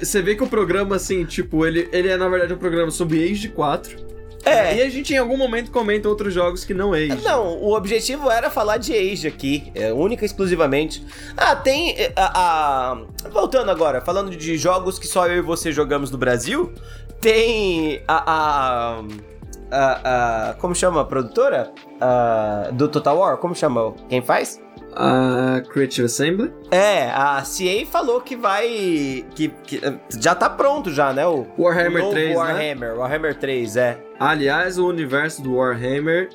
[0.00, 2.90] Você é, vê que o programa, assim, tipo, ele, ele é na verdade um programa
[2.90, 4.11] sobre Age 4.
[4.44, 4.76] É.
[4.76, 7.20] E a gente em algum momento comenta outros jogos que não Age.
[7.22, 11.04] Não, o objetivo era falar de Age aqui, é, única e exclusivamente.
[11.36, 11.90] Ah, tem.
[11.98, 16.18] é, A, a- Voltando agora, falando de jogos que só eu e você jogamos no
[16.18, 16.72] Brasil,
[17.20, 18.98] tem a.
[18.98, 19.02] a,
[19.72, 21.72] a- a- como chama a produtora?
[22.00, 23.36] A- do Total War?
[23.38, 23.94] Como chama?
[24.08, 24.60] Quem faz?
[24.94, 26.52] A Creative Assembly.
[26.70, 29.24] É, a CA falou que vai.
[29.34, 29.80] Que, que,
[30.20, 31.26] já tá pronto já, né?
[31.26, 32.36] O Warhammer o novo 3, né?
[32.36, 33.98] Warhammer, Warhammer 3, é.
[34.20, 36.28] Aliás, o universo do Warhammer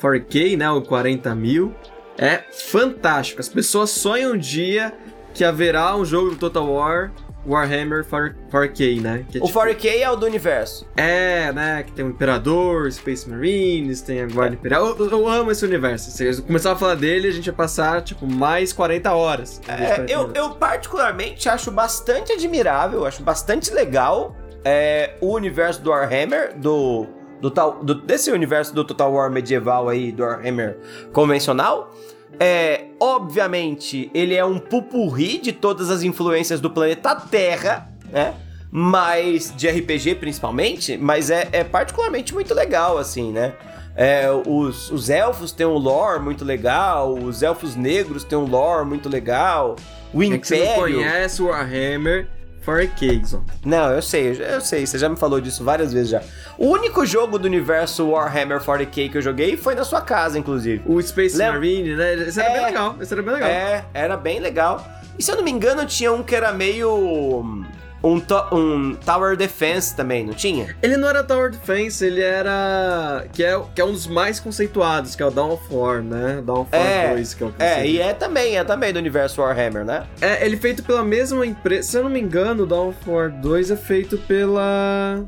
[0.00, 0.70] 4K, né?
[0.70, 1.74] O 40 mil,
[2.18, 3.40] é fantástico.
[3.40, 4.92] As pessoas sonham um dia
[5.32, 7.10] que haverá um jogo do Total War
[7.46, 9.24] Warhammer 4- 4K, né?
[9.28, 10.86] Que é, O tipo- 4K é o do universo.
[10.96, 11.82] É, né?
[11.82, 14.86] Que tem o Imperador, Space Marines, tem a Guarda Imperial.
[14.96, 16.10] Eu, eu amo esse universo.
[16.10, 19.60] Se eu começar a falar dele, a gente ia passar, tipo, mais 40 horas.
[19.66, 19.76] É,
[20.06, 26.56] 40 eu, eu particularmente acho bastante admirável, acho bastante legal é, o universo do Warhammer,
[26.56, 27.06] do,
[27.40, 30.78] do tal, do- desse universo do Total War medieval aí, do Warhammer
[31.12, 31.92] convencional.
[32.40, 38.34] É, obviamente, ele é um pupurri de todas as influências do planeta Terra, né?
[38.70, 43.52] Mas de RPG principalmente, mas é, é particularmente muito legal, assim, né?
[43.94, 48.86] É, os, os elfos têm um lore muito legal, os elfos negros têm um lore
[48.86, 49.76] muito legal,
[50.14, 50.96] o É que você não Império.
[50.96, 52.26] conhece o Warhammer
[52.64, 53.42] 4K, Zon.
[53.64, 56.22] Não, eu sei, eu, sei, você já me falou disso várias vezes já.
[56.56, 60.82] O único jogo do universo Warhammer 40k que eu joguei foi na sua casa, inclusive.
[60.86, 62.14] O Space Lembra- Marine, né?
[62.14, 62.52] Esse era É.
[62.54, 62.96] bem legal.
[63.00, 63.48] Esse era bem legal.
[63.50, 64.86] É, era bem legal.
[65.18, 67.64] E se eu não me engano, tinha um que era meio.
[68.02, 68.20] Um,
[68.52, 70.74] um Tower Defense também, não tinha?
[70.82, 73.24] Ele não era Tower Defense, ele era.
[73.32, 76.42] Que é, que é um dos mais conceituados, que é o Dawn of War, né?
[76.44, 78.92] Dawn of War É, 2, que é o que É, e é também, é também
[78.92, 80.04] do universo Warhammer, né?
[80.20, 81.88] É, ele é feito pela mesma empresa.
[81.88, 85.24] Se eu não me engano, o Dawn of War 2 é feito pela.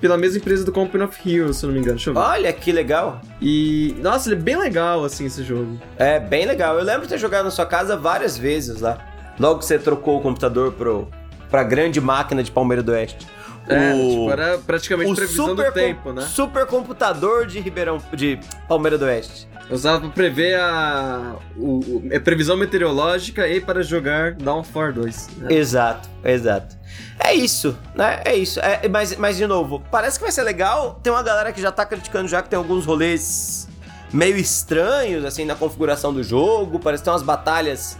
[0.00, 1.96] Pela mesma empresa do Company of Heroes, se eu não me engano.
[1.96, 2.20] Deixa eu ver.
[2.20, 3.20] Olha que legal.
[3.40, 3.94] E.
[4.00, 5.78] Nossa, ele é bem legal, assim, esse jogo.
[5.96, 6.78] É bem legal.
[6.78, 8.98] Eu lembro de ter jogado na sua casa várias vezes lá.
[9.38, 11.08] Logo que você trocou o computador pro,
[11.54, 13.28] pra grande máquina de Palmeira do Oeste.
[13.68, 14.08] É, o...
[14.10, 16.22] tipo, era praticamente o previsão super do tempo, né?
[16.22, 19.46] supercomputador de Ribeirão de Palmeira do Oeste.
[19.70, 21.36] Eu usava pra prever a.
[21.56, 24.36] O, o- a previsão meteorológica e para jogar
[24.74, 25.28] War 2.
[25.38, 25.54] né?
[25.54, 26.76] Exato, exato.
[27.20, 28.20] É isso, né?
[28.24, 28.58] É isso.
[28.58, 30.98] É, mas, mas, de novo, parece que vai ser legal.
[31.04, 33.68] Tem uma galera que já tá criticando já que tem alguns rolês
[34.12, 36.80] meio estranhos, assim, na configuração do jogo.
[36.80, 37.96] Parece que tem umas batalhas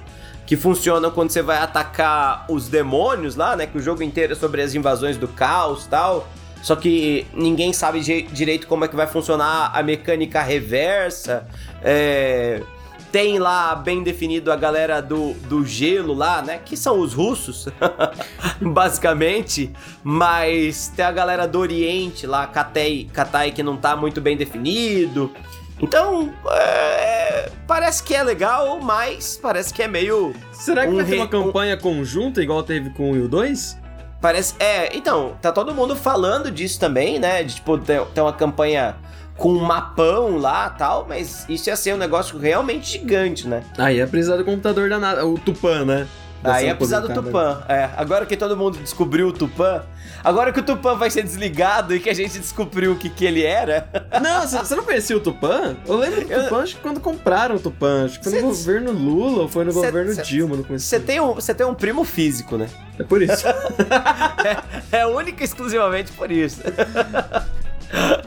[0.46, 3.66] que funcionam quando você vai atacar os demônios lá, né?
[3.66, 6.28] Que o jogo inteiro é sobre as invasões do caos tal.
[6.62, 11.46] Só que ninguém sabe di- direito como é que vai funcionar a mecânica reversa.
[11.82, 12.62] É,
[13.12, 16.58] Tem lá bem definido a galera do, do gelo lá, né?
[16.64, 17.68] Que são os russos,
[18.60, 19.70] basicamente.
[20.02, 25.30] Mas tem a galera do Oriente lá, Katai, Katai que não tá muito bem definido.
[25.80, 30.34] Então, é, parece que é legal, mas parece que é meio.
[30.52, 33.78] Será que Um vai ter uma campanha conjunta igual teve com o 2?
[34.20, 34.54] Parece.
[34.58, 37.42] É, então, tá todo mundo falando disso também, né?
[37.42, 38.96] De tipo, ter, ter uma campanha
[39.36, 43.62] com um mapão lá tal, mas isso ia ser um negócio realmente gigante, né?
[43.76, 45.28] Aí ia precisar do computador danado.
[45.28, 46.06] O Tupã, né?
[46.44, 47.08] Aí Dessa ia precisar do.
[47.12, 47.62] Tupã.
[47.68, 49.82] É, agora que todo mundo descobriu o Tupã,
[50.22, 53.24] agora que o Tupã vai ser desligado e que a gente descobriu o que, que
[53.24, 53.88] ele era.
[54.22, 55.74] Não, você não conhecia o Tupã?
[55.86, 58.04] Eu lembro do Eu- Tupã, acho que quando compraram o Tupã.
[58.04, 60.64] Acho que foi no Cê- governo Lula ou foi no Cê- governo cê- Dilma, não
[60.64, 60.86] conheci.
[60.86, 62.68] Você tem, um, você tem um primo físico, né?
[62.98, 63.44] É por isso.
[64.92, 66.60] É única e exclusivamente por isso.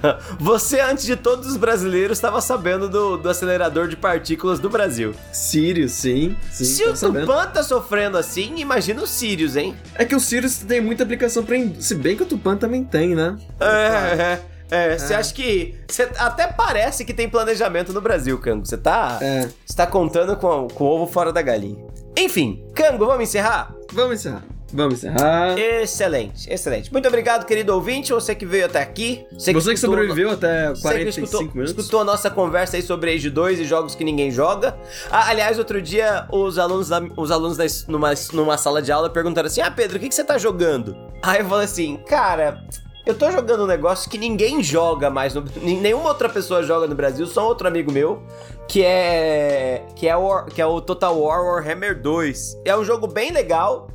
[0.39, 5.13] Você, antes de todos os brasileiros, estava sabendo do, do acelerador de partículas do Brasil.
[5.31, 6.35] Sirius, sim.
[6.51, 6.93] sim Se o.
[6.93, 9.75] Tupã tá sofrendo assim, imagina o Sirius, hein?
[9.95, 11.57] É que o Sirius tem muita aplicação pra.
[11.57, 13.35] in- Se bem que o Tupã também tem, né?
[13.59, 14.39] É,
[14.69, 14.97] é, é.
[14.97, 15.75] Você acha que.
[15.89, 18.65] Você até parece que tem planejamento no Brasil, Cango.
[18.65, 19.17] Você tá.
[19.21, 19.47] É.
[19.65, 21.85] Você tá contando com, com o ovo fora da galinha.
[22.17, 23.73] Enfim, Cango, vamos encerrar?
[23.93, 24.43] Vamos encerrar.
[24.73, 25.57] Vamos encerrar.
[25.57, 26.91] Excelente, excelente.
[26.91, 29.25] Muito obrigado, querido ouvinte, você que veio até aqui.
[29.31, 31.71] Você que escutou- sobreviveu até Você que 45 escutou, minutos.
[31.71, 34.77] escutou a nossa conversa aí sobre Age 2 e jogos que ninguém joga.
[35.09, 39.09] Ah, aliás, outro dia os alunos, da, os alunos da, numa, numa sala de aula
[39.09, 40.97] perguntaram assim: Ah, Pedro, o que, que você tá jogando?
[41.21, 42.61] Aí eu falei assim: Cara,
[43.05, 46.93] eu tô jogando um negócio que ninguém joga mais, no, nenhuma outra pessoa joga no
[46.95, 48.21] Brasil, só um outro amigo meu,
[48.67, 49.83] que é.
[49.95, 52.57] que é, o, que é o Total War Warhammer 2.
[52.65, 53.87] É um jogo bem legal.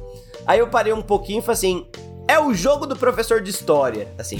[0.46, 1.86] Aí eu parei um pouquinho e falei assim:
[2.28, 4.38] é o jogo do professor de história, assim.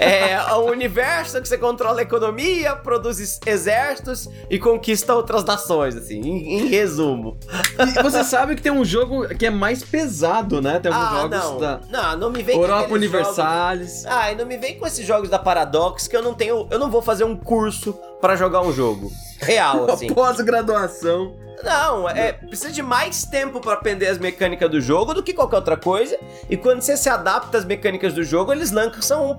[0.00, 6.20] É um universo que você controla a economia, produz exércitos e conquista outras nações, assim,
[6.20, 7.36] em, em resumo.
[7.78, 10.78] E você sabe que tem um jogo que é mais pesado, né?
[10.80, 11.58] Tem alguns Ah, jogos não.
[11.58, 14.02] da Não, não me vem Europa Universalis.
[14.02, 16.66] jogos- Ah, e não me vem com esses jogos da Paradox que eu não tenho.
[16.70, 19.10] Eu não vou fazer um curso pra jogar um jogo.
[19.38, 20.06] Real, assim.
[20.12, 21.34] Pós-graduação.
[21.62, 25.56] Não, é, precisa de mais tempo pra aprender as mecânicas do jogo do que qualquer
[25.56, 26.18] outra coisa.
[26.48, 29.34] E quando você se adapta às mecânicas do jogo, eles lançam um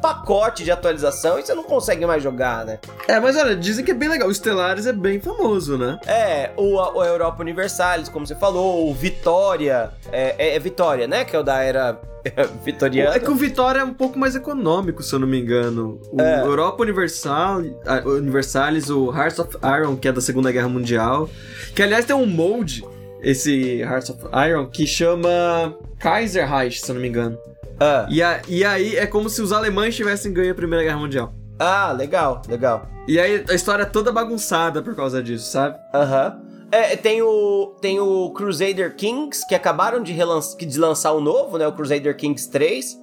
[0.52, 2.80] pacote de atualização e você não consegue mais jogar, né?
[3.08, 4.28] É, mas olha, dizem que é bem legal.
[4.28, 5.99] O Stellaris é bem famoso, né?
[6.06, 9.89] É, o, o Europa Universalis, como você falou, o Vitória.
[10.12, 11.24] É, é, é Vitória, né?
[11.26, 11.99] Que é o da era
[12.64, 13.16] vitoriana.
[13.16, 15.99] É que o Vitória é um pouco mais econômico, se eu não me engano.
[16.12, 16.41] O É.
[16.41, 17.62] Europa Universal,
[18.06, 21.30] Universalis, o Hearts of Iron, que é da Segunda Guerra Mundial.
[21.74, 22.86] Que, aliás, tem um molde,
[23.22, 27.38] esse Hearts of Iron, que chama Kaiserreich, se eu não me engano.
[27.84, 31.00] Ah, E, a- e aí é como se os alemães tivessem ganho a Primeira Guerra
[31.00, 31.34] Mundial.
[31.60, 32.86] ah, legal, legal.
[33.08, 35.78] E aí a história é toda bagunçada por causa disso, sabe?
[35.94, 36.40] Aham.
[36.72, 41.58] É, tem o, tem o Crusader Kings, que acabaram de, relançar, de lançar um novo,
[41.58, 41.68] né?
[41.68, 42.98] O Crusader Kings 3,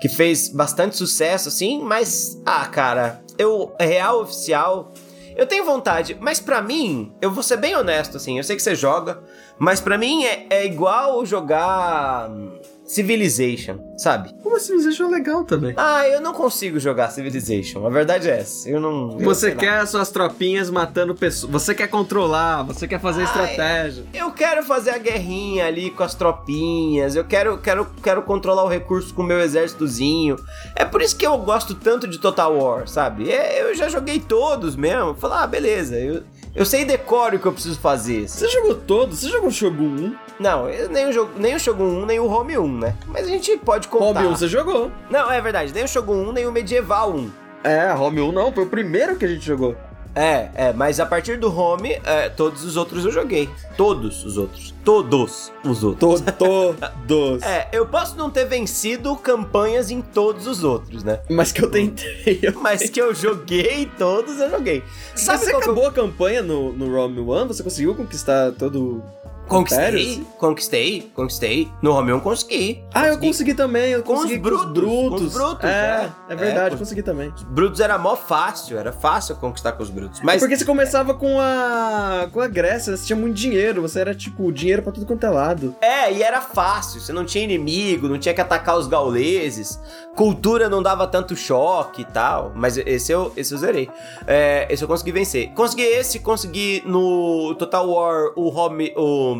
[0.00, 4.92] que fez bastante sucesso, assim, mas, ah, cara, eu, real oficial,
[5.36, 8.62] eu tenho vontade, mas pra mim, eu vou ser bem honesto, assim, eu sei que
[8.62, 9.20] você joga,
[9.58, 14.30] mas pra mim é, é igual jogar hum, Civilization, sabe?
[14.42, 14.54] Como?
[14.54, 15.74] Você achou legal também?
[15.76, 19.18] Ah, eu não consigo jogar Civilization, a verdade é essa, eu não...
[19.18, 19.56] eu Você lá.
[19.56, 21.50] quer as suas tropinhas matando pessoas.
[21.52, 24.04] Você quer controlar, você quer fazer Ai, estratégia.
[24.14, 27.16] Eu quero fazer a guerrinha ali com as tropinhas.
[27.16, 30.36] Eu quero, quero, quero controlar o recurso com o meu exércitozinho.
[30.76, 33.28] É por isso que eu gosto tanto de Total War, sabe?
[33.30, 35.14] É, eu já joguei todos mesmo.
[35.14, 35.96] Falar, ah, beleza.
[35.98, 36.22] Eu,
[36.54, 38.28] eu sei decoro o que eu preciso fazer.
[38.28, 39.18] Você jogou todos?
[39.18, 40.16] Você jogou Shogun 1?
[40.38, 42.96] Não, nem o, jogo, nem o Shogun 1, nem o Home 1, né?
[43.06, 44.20] Mas a gente pode contar.
[44.20, 44.90] Home 1 você jogou.
[45.10, 45.72] Não, é verdade.
[45.72, 47.30] Nem o Shogun 1, nem o Medieval 1.
[47.64, 49.76] É, Home 1 não, foi o primeiro que a gente jogou.
[50.14, 53.50] É, é, mas a partir do Home, é, todos os outros eu joguei.
[53.76, 54.72] Todos os outros.
[54.84, 56.20] Todos os outros.
[56.20, 56.74] To-
[57.08, 57.42] Todos.
[57.42, 61.20] É, eu posso não ter vencido campanhas em todos os outros, né?
[61.28, 62.40] Mas que eu tentei.
[62.60, 64.84] Mas que eu joguei todos, eu joguei.
[65.16, 67.48] Sabe você que eu acabou a campanha no, no Rome 1?
[67.48, 69.02] Você conseguiu conquistar todo
[69.48, 70.26] conquistei?
[70.38, 71.68] Conquistei, conquistei.
[71.82, 72.82] No Home 1 consegui.
[72.92, 73.92] Ah, eu consegui também.
[73.92, 75.20] Eu Com os consegui brutos, com os brutos.
[75.20, 76.32] com os brutos, é, é.
[76.32, 77.32] é, verdade, É, consegui também.
[77.48, 80.20] Brutos era mó fácil, era fácil conquistar com os Brutos.
[80.22, 84.14] Mas Porque você começava com a com a Grécia, você tinha muito dinheiro, você era
[84.14, 85.74] tipo dinheiro pra tudo quanto é lado.
[85.80, 89.78] É, e era fácil, você não tinha inimigo, não tinha que atacar os gauleses,
[90.16, 93.88] cultura não dava tanto choque e tal, mas esse eu, esse eu zerei.
[94.26, 95.50] É, esse eu consegui vencer.
[95.50, 99.33] Consegui esse, consegui no Total War o Home, o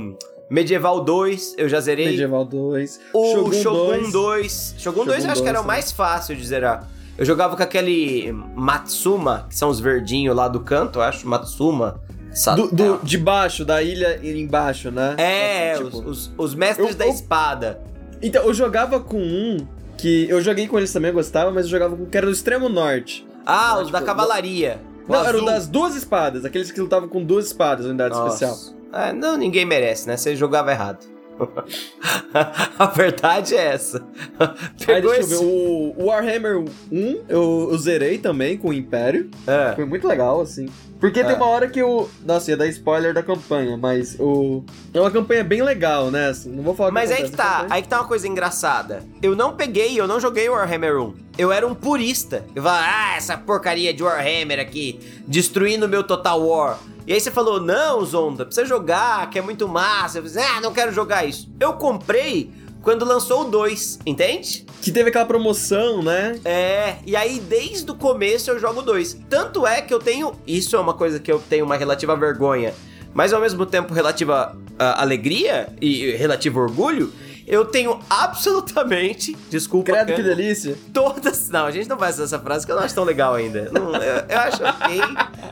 [0.51, 2.07] Medieval 2, eu já zerei.
[2.11, 4.75] Medieval 2, o Shogun 2.
[4.79, 6.89] Shogun 2 eu Shogun acho que era o 2 mais fácil de zerar.
[7.17, 12.01] Eu jogava com aquele Matsuma, que são os verdinhos lá do canto, eu acho, Matsuma.
[12.57, 15.15] Do, do- de baixo, da ilha embaixo, né?
[15.19, 17.81] É, Tipo, os, os, os mestres eu- da eu- espada.
[18.21, 19.57] Então, eu jogava com um
[19.97, 22.27] que eu joguei com eles também, eu gostava, mas eu jogava com um que era
[22.27, 23.25] do extremo norte.
[23.47, 24.81] Ah, os da tipo, cavalaria.
[25.09, 25.45] O Não, era o azul.
[25.47, 28.45] das duas espadas, aqueles que lutavam com duas espadas, unidade Nossa.
[28.47, 28.75] especial.
[28.95, 30.17] É, não, ninguém merece, né?
[30.17, 31.05] Você jogava errado.
[32.79, 34.07] A verdade é essa.
[34.39, 35.35] Aí Pegou eu esse...
[35.35, 36.67] o Warhammer 1
[37.29, 39.29] eu, eu zerei também com o Império.
[39.47, 39.75] É.
[39.75, 40.69] Foi muito legal, assim.
[41.01, 41.37] Porque tem É.
[41.37, 42.09] uma hora que o.
[42.25, 44.65] Nossa, ia dar spoiler da campanha, mas o.
[44.93, 46.29] É uma campanha bem legal, né?
[46.29, 47.67] Assim, não vou falar Mas aí que tá, campanha.
[47.71, 49.03] aí que tá uma coisa engraçada.
[49.23, 51.15] Eu não peguei, eu não joguei Warhammer 1.
[51.37, 52.45] Eu era um purista.
[52.55, 56.79] Eu falava, ah, essa porcaria de Warhammer aqui, destruindo meu Total War.
[57.07, 60.19] E aí você falou, não, Zonda, precisa jogar, que é muito massa.
[60.21, 61.51] Eu falei, ah, não quero jogar isso.
[61.61, 62.51] Eu comprei
[62.85, 64.67] quando lançou o 2, entende?
[64.83, 66.39] Que teve aquela promoção, né?
[66.45, 69.19] É, e aí desde o começo eu jogo dois.
[69.29, 70.33] Tanto é que eu tenho.
[70.47, 72.75] Isso é uma coisa que eu tenho uma relativa vergonha,
[73.15, 77.11] mas ao mesmo tempo relativa ah, alegria e relativa orgulho.
[77.47, 79.37] Eu tenho absolutamente.
[79.51, 79.93] Desculpa.
[79.93, 80.77] Credo que Cano, delícia.
[80.93, 81.49] Todas.
[81.51, 83.71] Não, a gente não vai fazer essa frase que eu não acho tão legal ainda.
[83.71, 85.01] Não, eu, eu acho ok,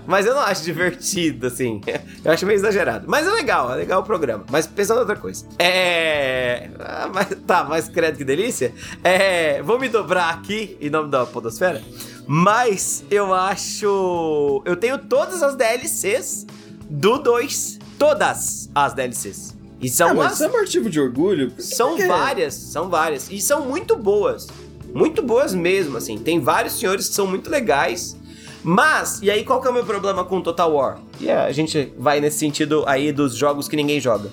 [0.07, 1.81] mas eu não acho divertido, assim.
[2.25, 3.05] Eu acho meio exagerado.
[3.07, 4.45] Mas é legal, é legal o programa.
[4.51, 5.45] Mas pensando em outra coisa.
[5.59, 6.71] É.
[6.81, 8.73] ah, mas, tá, mas credo que delícia.
[9.05, 9.63] É.
[9.63, 11.83] Vou me dobrar aqui em nome da Podosfera.
[12.27, 14.63] Mas eu acho.
[14.65, 16.47] Eu tenho todas as DLCs
[16.89, 17.79] do 2.
[17.99, 19.52] Todas as DLCs.
[19.83, 21.53] E são ah, mas umas é motivo de orgulho?
[21.59, 23.29] São várias, são várias.
[23.31, 24.47] E são muito boas.
[24.95, 26.17] Muito boas mesmo, assim.
[26.19, 28.17] Tem vários senhores que são muito legais.
[28.63, 31.01] Mas, e aí qual que é o meu problema com Total War?
[31.21, 34.31] E a gente vai nesse sentido aí dos jogos que ninguém joga.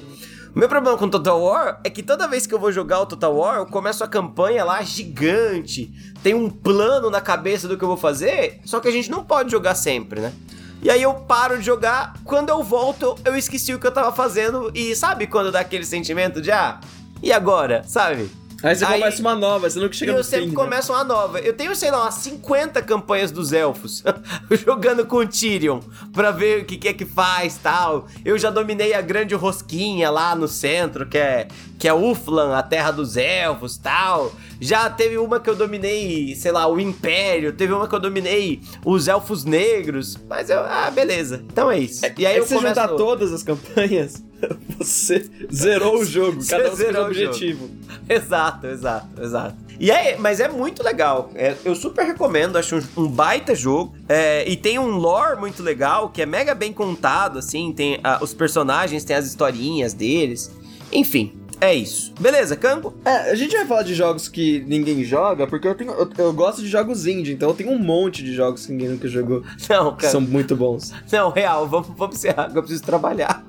[0.56, 3.06] O meu problema com Total War é que toda vez que eu vou jogar o
[3.08, 5.92] Total War, eu começo a campanha lá gigante,
[6.22, 9.24] tem um plano na cabeça do que eu vou fazer, só que a gente não
[9.24, 10.34] pode jogar sempre, né?
[10.82, 14.14] E aí eu paro de jogar, quando eu volto, eu esqueci o que eu tava
[14.14, 16.80] fazendo e sabe quando dá aquele sentimento de ah,
[17.22, 18.32] e agora, sabe?
[18.62, 20.56] Aí você Aí- começa uma nova, você nunca chega E eu no sempre fim, né?
[20.56, 21.40] começo uma nova.
[21.40, 24.04] Eu tenho, sei lá, umas 50 campanhas dos elfos
[24.66, 25.80] jogando com o Tyrion
[26.14, 28.08] pra ver o que, que é que faz tal.
[28.26, 31.48] Eu já dominei a grande rosquinha lá no centro, que é,
[31.78, 34.34] que é Uflan, a terra dos elfos tal.
[34.60, 37.54] Já teve uma que eu dominei, sei lá, o Império.
[37.54, 40.18] Teve uma que eu dominei os elfos negros.
[40.28, 41.42] Mas eu, ah, beleza.
[41.48, 42.06] Então é isso.
[42.18, 42.76] E aí É eu você começo...
[42.76, 44.22] juntar todas as campanhas,
[44.78, 47.70] você zerou o jogo, cada um zerou o objetivo.
[48.12, 49.56] Exato, exato, exato.
[49.80, 51.30] E é, mas é muito legal.
[51.36, 53.96] É, eu super recomendo, acho um, um baita jogo.
[54.10, 57.72] É, e tem um lore muito legal, que é mega bem contado, assim.
[57.72, 60.52] Tem ah, os personagens, tem as historinhas deles.
[60.92, 62.14] Enfim, é isso.
[62.20, 62.94] Beleza, Cango?
[63.04, 66.34] É, a gente vai falar de jogos que ninguém joga, porque eu, tenho, eu, eu
[66.34, 69.44] gosto de jogos indie, então eu tenho um monte de jogos que ninguém nunca jogou,
[69.70, 70.12] Não, que cara.
[70.12, 70.94] são muito bons.
[71.12, 73.44] Não, real, vamos, vamos encerrar, que eu preciso trabalhar.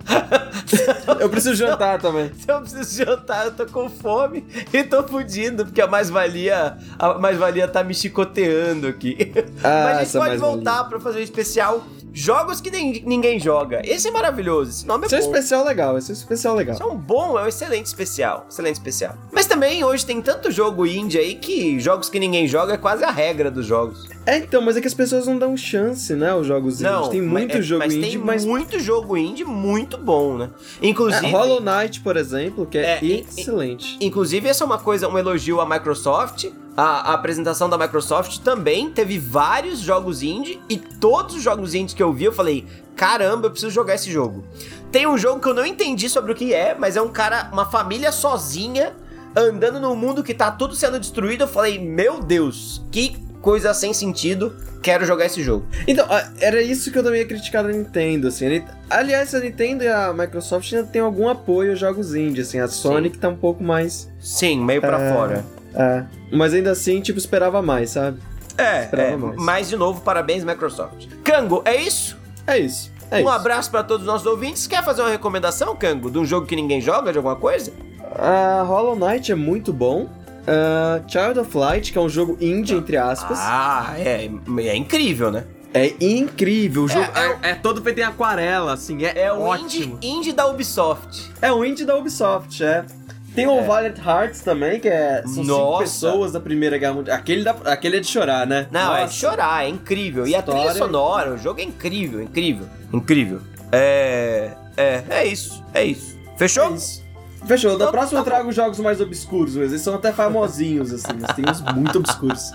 [1.20, 2.30] Eu preciso jantar também.
[2.38, 7.14] Se eu preciso jantar, eu tô com fome e tô fudindo, porque a mais-valia a
[7.18, 9.32] mais-valia tá me chicoteando aqui.
[9.62, 13.80] Ah, Mas a gente pode voltar pra fazer um especial Jogos que nem- ninguém joga.
[13.84, 15.24] Esse é maravilhoso, esse nome é Esse é bom.
[15.26, 16.74] especial legal, esse é um especial legal.
[16.74, 18.46] Isso é um bom, é um excelente especial.
[18.50, 19.14] Excelente especial.
[19.32, 23.04] Mas também hoje tem tanto jogo indie aí que jogos que ninguém joga é quase
[23.04, 24.08] a regra dos jogos.
[24.30, 27.10] É, então, mas é que as pessoas não dão chance, né, aos jogos Não, indie.
[27.10, 28.44] Tem muito é, jogo mas indie, tem mas...
[28.44, 30.50] muito jogo indie muito bom, né?
[30.80, 33.98] Inclusive, É, Hollow Knight, por exemplo, que é, É, excelente.
[34.00, 36.46] Inclusive, essa é uma coisa, um elogio à Microsoft.
[36.76, 41.94] A, a apresentação da Microsoft também teve vários jogos indie e todos os jogos indie
[41.94, 42.64] que eu vi, eu falei:
[42.94, 44.44] caramba, eu preciso jogar esse jogo.
[44.92, 47.50] Tem um jogo que eu não entendi sobre o que é, mas é um cara,
[47.52, 48.94] uma família sozinha
[49.36, 51.42] andando num mundo que tá tudo sendo destruído.
[51.42, 54.54] Eu falei: meu Deus, que coisa sem sentido.
[54.82, 55.66] Quero jogar esse jogo.
[55.86, 56.06] Então,
[56.40, 58.64] era isso que eu também ia criticar da Nintendo, assim.
[58.88, 62.58] Aliás, a Nintendo e a Microsoft ainda tem algum apoio aos jogos indie, assim.
[62.58, 64.08] A Sony que tá um pouco mais...
[64.18, 65.12] Sim, meio pra É.
[65.12, 65.44] fora.
[65.74, 68.18] É, mas ainda assim, tipo, esperava mais, sabe?
[68.58, 69.36] É, Esperava é mais.
[69.36, 71.06] mas de novo, parabéns, Microsoft.
[71.22, 72.16] Cango, é isso?
[72.46, 72.90] É isso.
[73.10, 73.28] É um isso.
[73.28, 74.66] abraço pra todos os nossos ouvintes.
[74.66, 77.72] Quer fazer uma recomendação, Cango, de um jogo que ninguém joga, de alguma coisa?
[78.16, 80.08] A Hollow Knight é muito bom.
[80.46, 83.38] Ah, Child of Light, que é um jogo indie, entre aspas.
[83.40, 84.28] Ah, é,
[84.66, 85.44] é incrível, né?
[85.72, 86.84] É incrível.
[86.84, 89.04] O jogo é é, é todo feito em aquarela, assim.
[89.04, 89.94] É, É o ótimo.
[89.96, 91.30] indie, indie da Ubisoft.
[91.40, 92.84] É um indie da Ubisoft, é.
[93.32, 95.82] Tem o Valiant Hearts também, que é, são cinco Nossa.
[95.84, 97.16] pessoas da Primeira Guerra Mundial.
[97.16, 98.66] Aquele, da, aquele é de chorar, né?
[98.72, 99.12] Não, é de Nossa.
[99.14, 100.26] chorar, é incrível.
[100.26, 100.78] E a trilha História.
[100.80, 103.40] sonora, o jogo é incrível, incrível, incrível.
[103.70, 106.18] É, é, é isso, é isso.
[106.36, 106.72] Fechou?
[106.72, 107.04] É isso.
[107.46, 107.76] Fechou.
[107.78, 111.12] Da próxima tá eu trago jogos mais obscuros, mas eles são até famosinhos, assim.
[111.20, 112.52] Mas tem uns muito obscuros.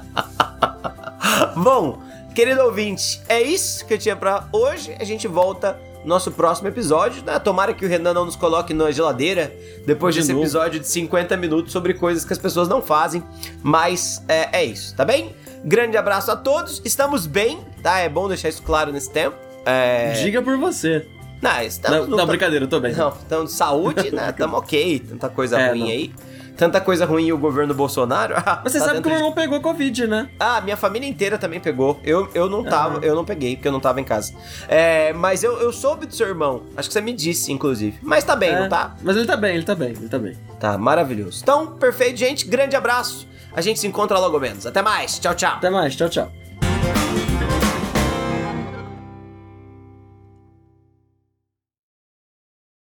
[1.57, 2.01] Bom,
[2.33, 4.95] querido ouvinte, é isso que eu tinha pra hoje.
[4.99, 7.23] A gente volta no nosso próximo episódio.
[7.25, 7.37] Né?
[7.39, 9.51] Tomara que o Renan não nos coloque na geladeira
[9.85, 10.43] depois De desse novo.
[10.43, 13.23] episódio de 50 minutos sobre coisas que as pessoas não fazem.
[13.61, 15.35] Mas é, é isso, tá bem?
[15.63, 16.81] Grande abraço a todos.
[16.85, 17.99] Estamos bem, tá?
[17.99, 19.35] É bom deixar isso claro nesse tempo.
[19.65, 20.11] É...
[20.11, 21.07] Diga por você.
[21.41, 22.93] Não, estamos Não, no- não, brincadeira, eu tô bem.
[22.93, 24.31] Não, estamos de saúde, né?
[24.31, 24.99] Tamo ok.
[24.99, 25.87] Tanta coisa É, ruim não.
[25.87, 26.13] aí.
[26.57, 28.33] Tanta coisa ruim e o governo Bolsonaro.
[28.63, 30.29] Mas você tá sabe que o meu de- irmão pegou Covid, né?
[30.39, 31.99] Ah, minha família inteira também pegou.
[32.01, 33.03] Eu, eu não tava, Aham.
[33.03, 34.33] eu não peguei, porque eu não tava em casa.
[34.69, 36.63] É, mas eu, eu soube do seu irmão.
[36.77, 37.99] Acho que você me disse, inclusive.
[38.01, 38.95] Mas tá bem, É, não tá?
[39.03, 40.37] Mas ele tá bem, ele tá bem, ele tá bem.
[40.57, 41.41] Tá, maravilhoso.
[41.43, 42.45] Então, perfeito, gente.
[42.47, 43.27] Grande abraço.
[43.53, 44.65] A gente se encontra logo menos.
[44.65, 45.19] Até mais.
[45.19, 45.55] Tchau, tchau.
[45.55, 46.31] Até mais, tchau, tchau.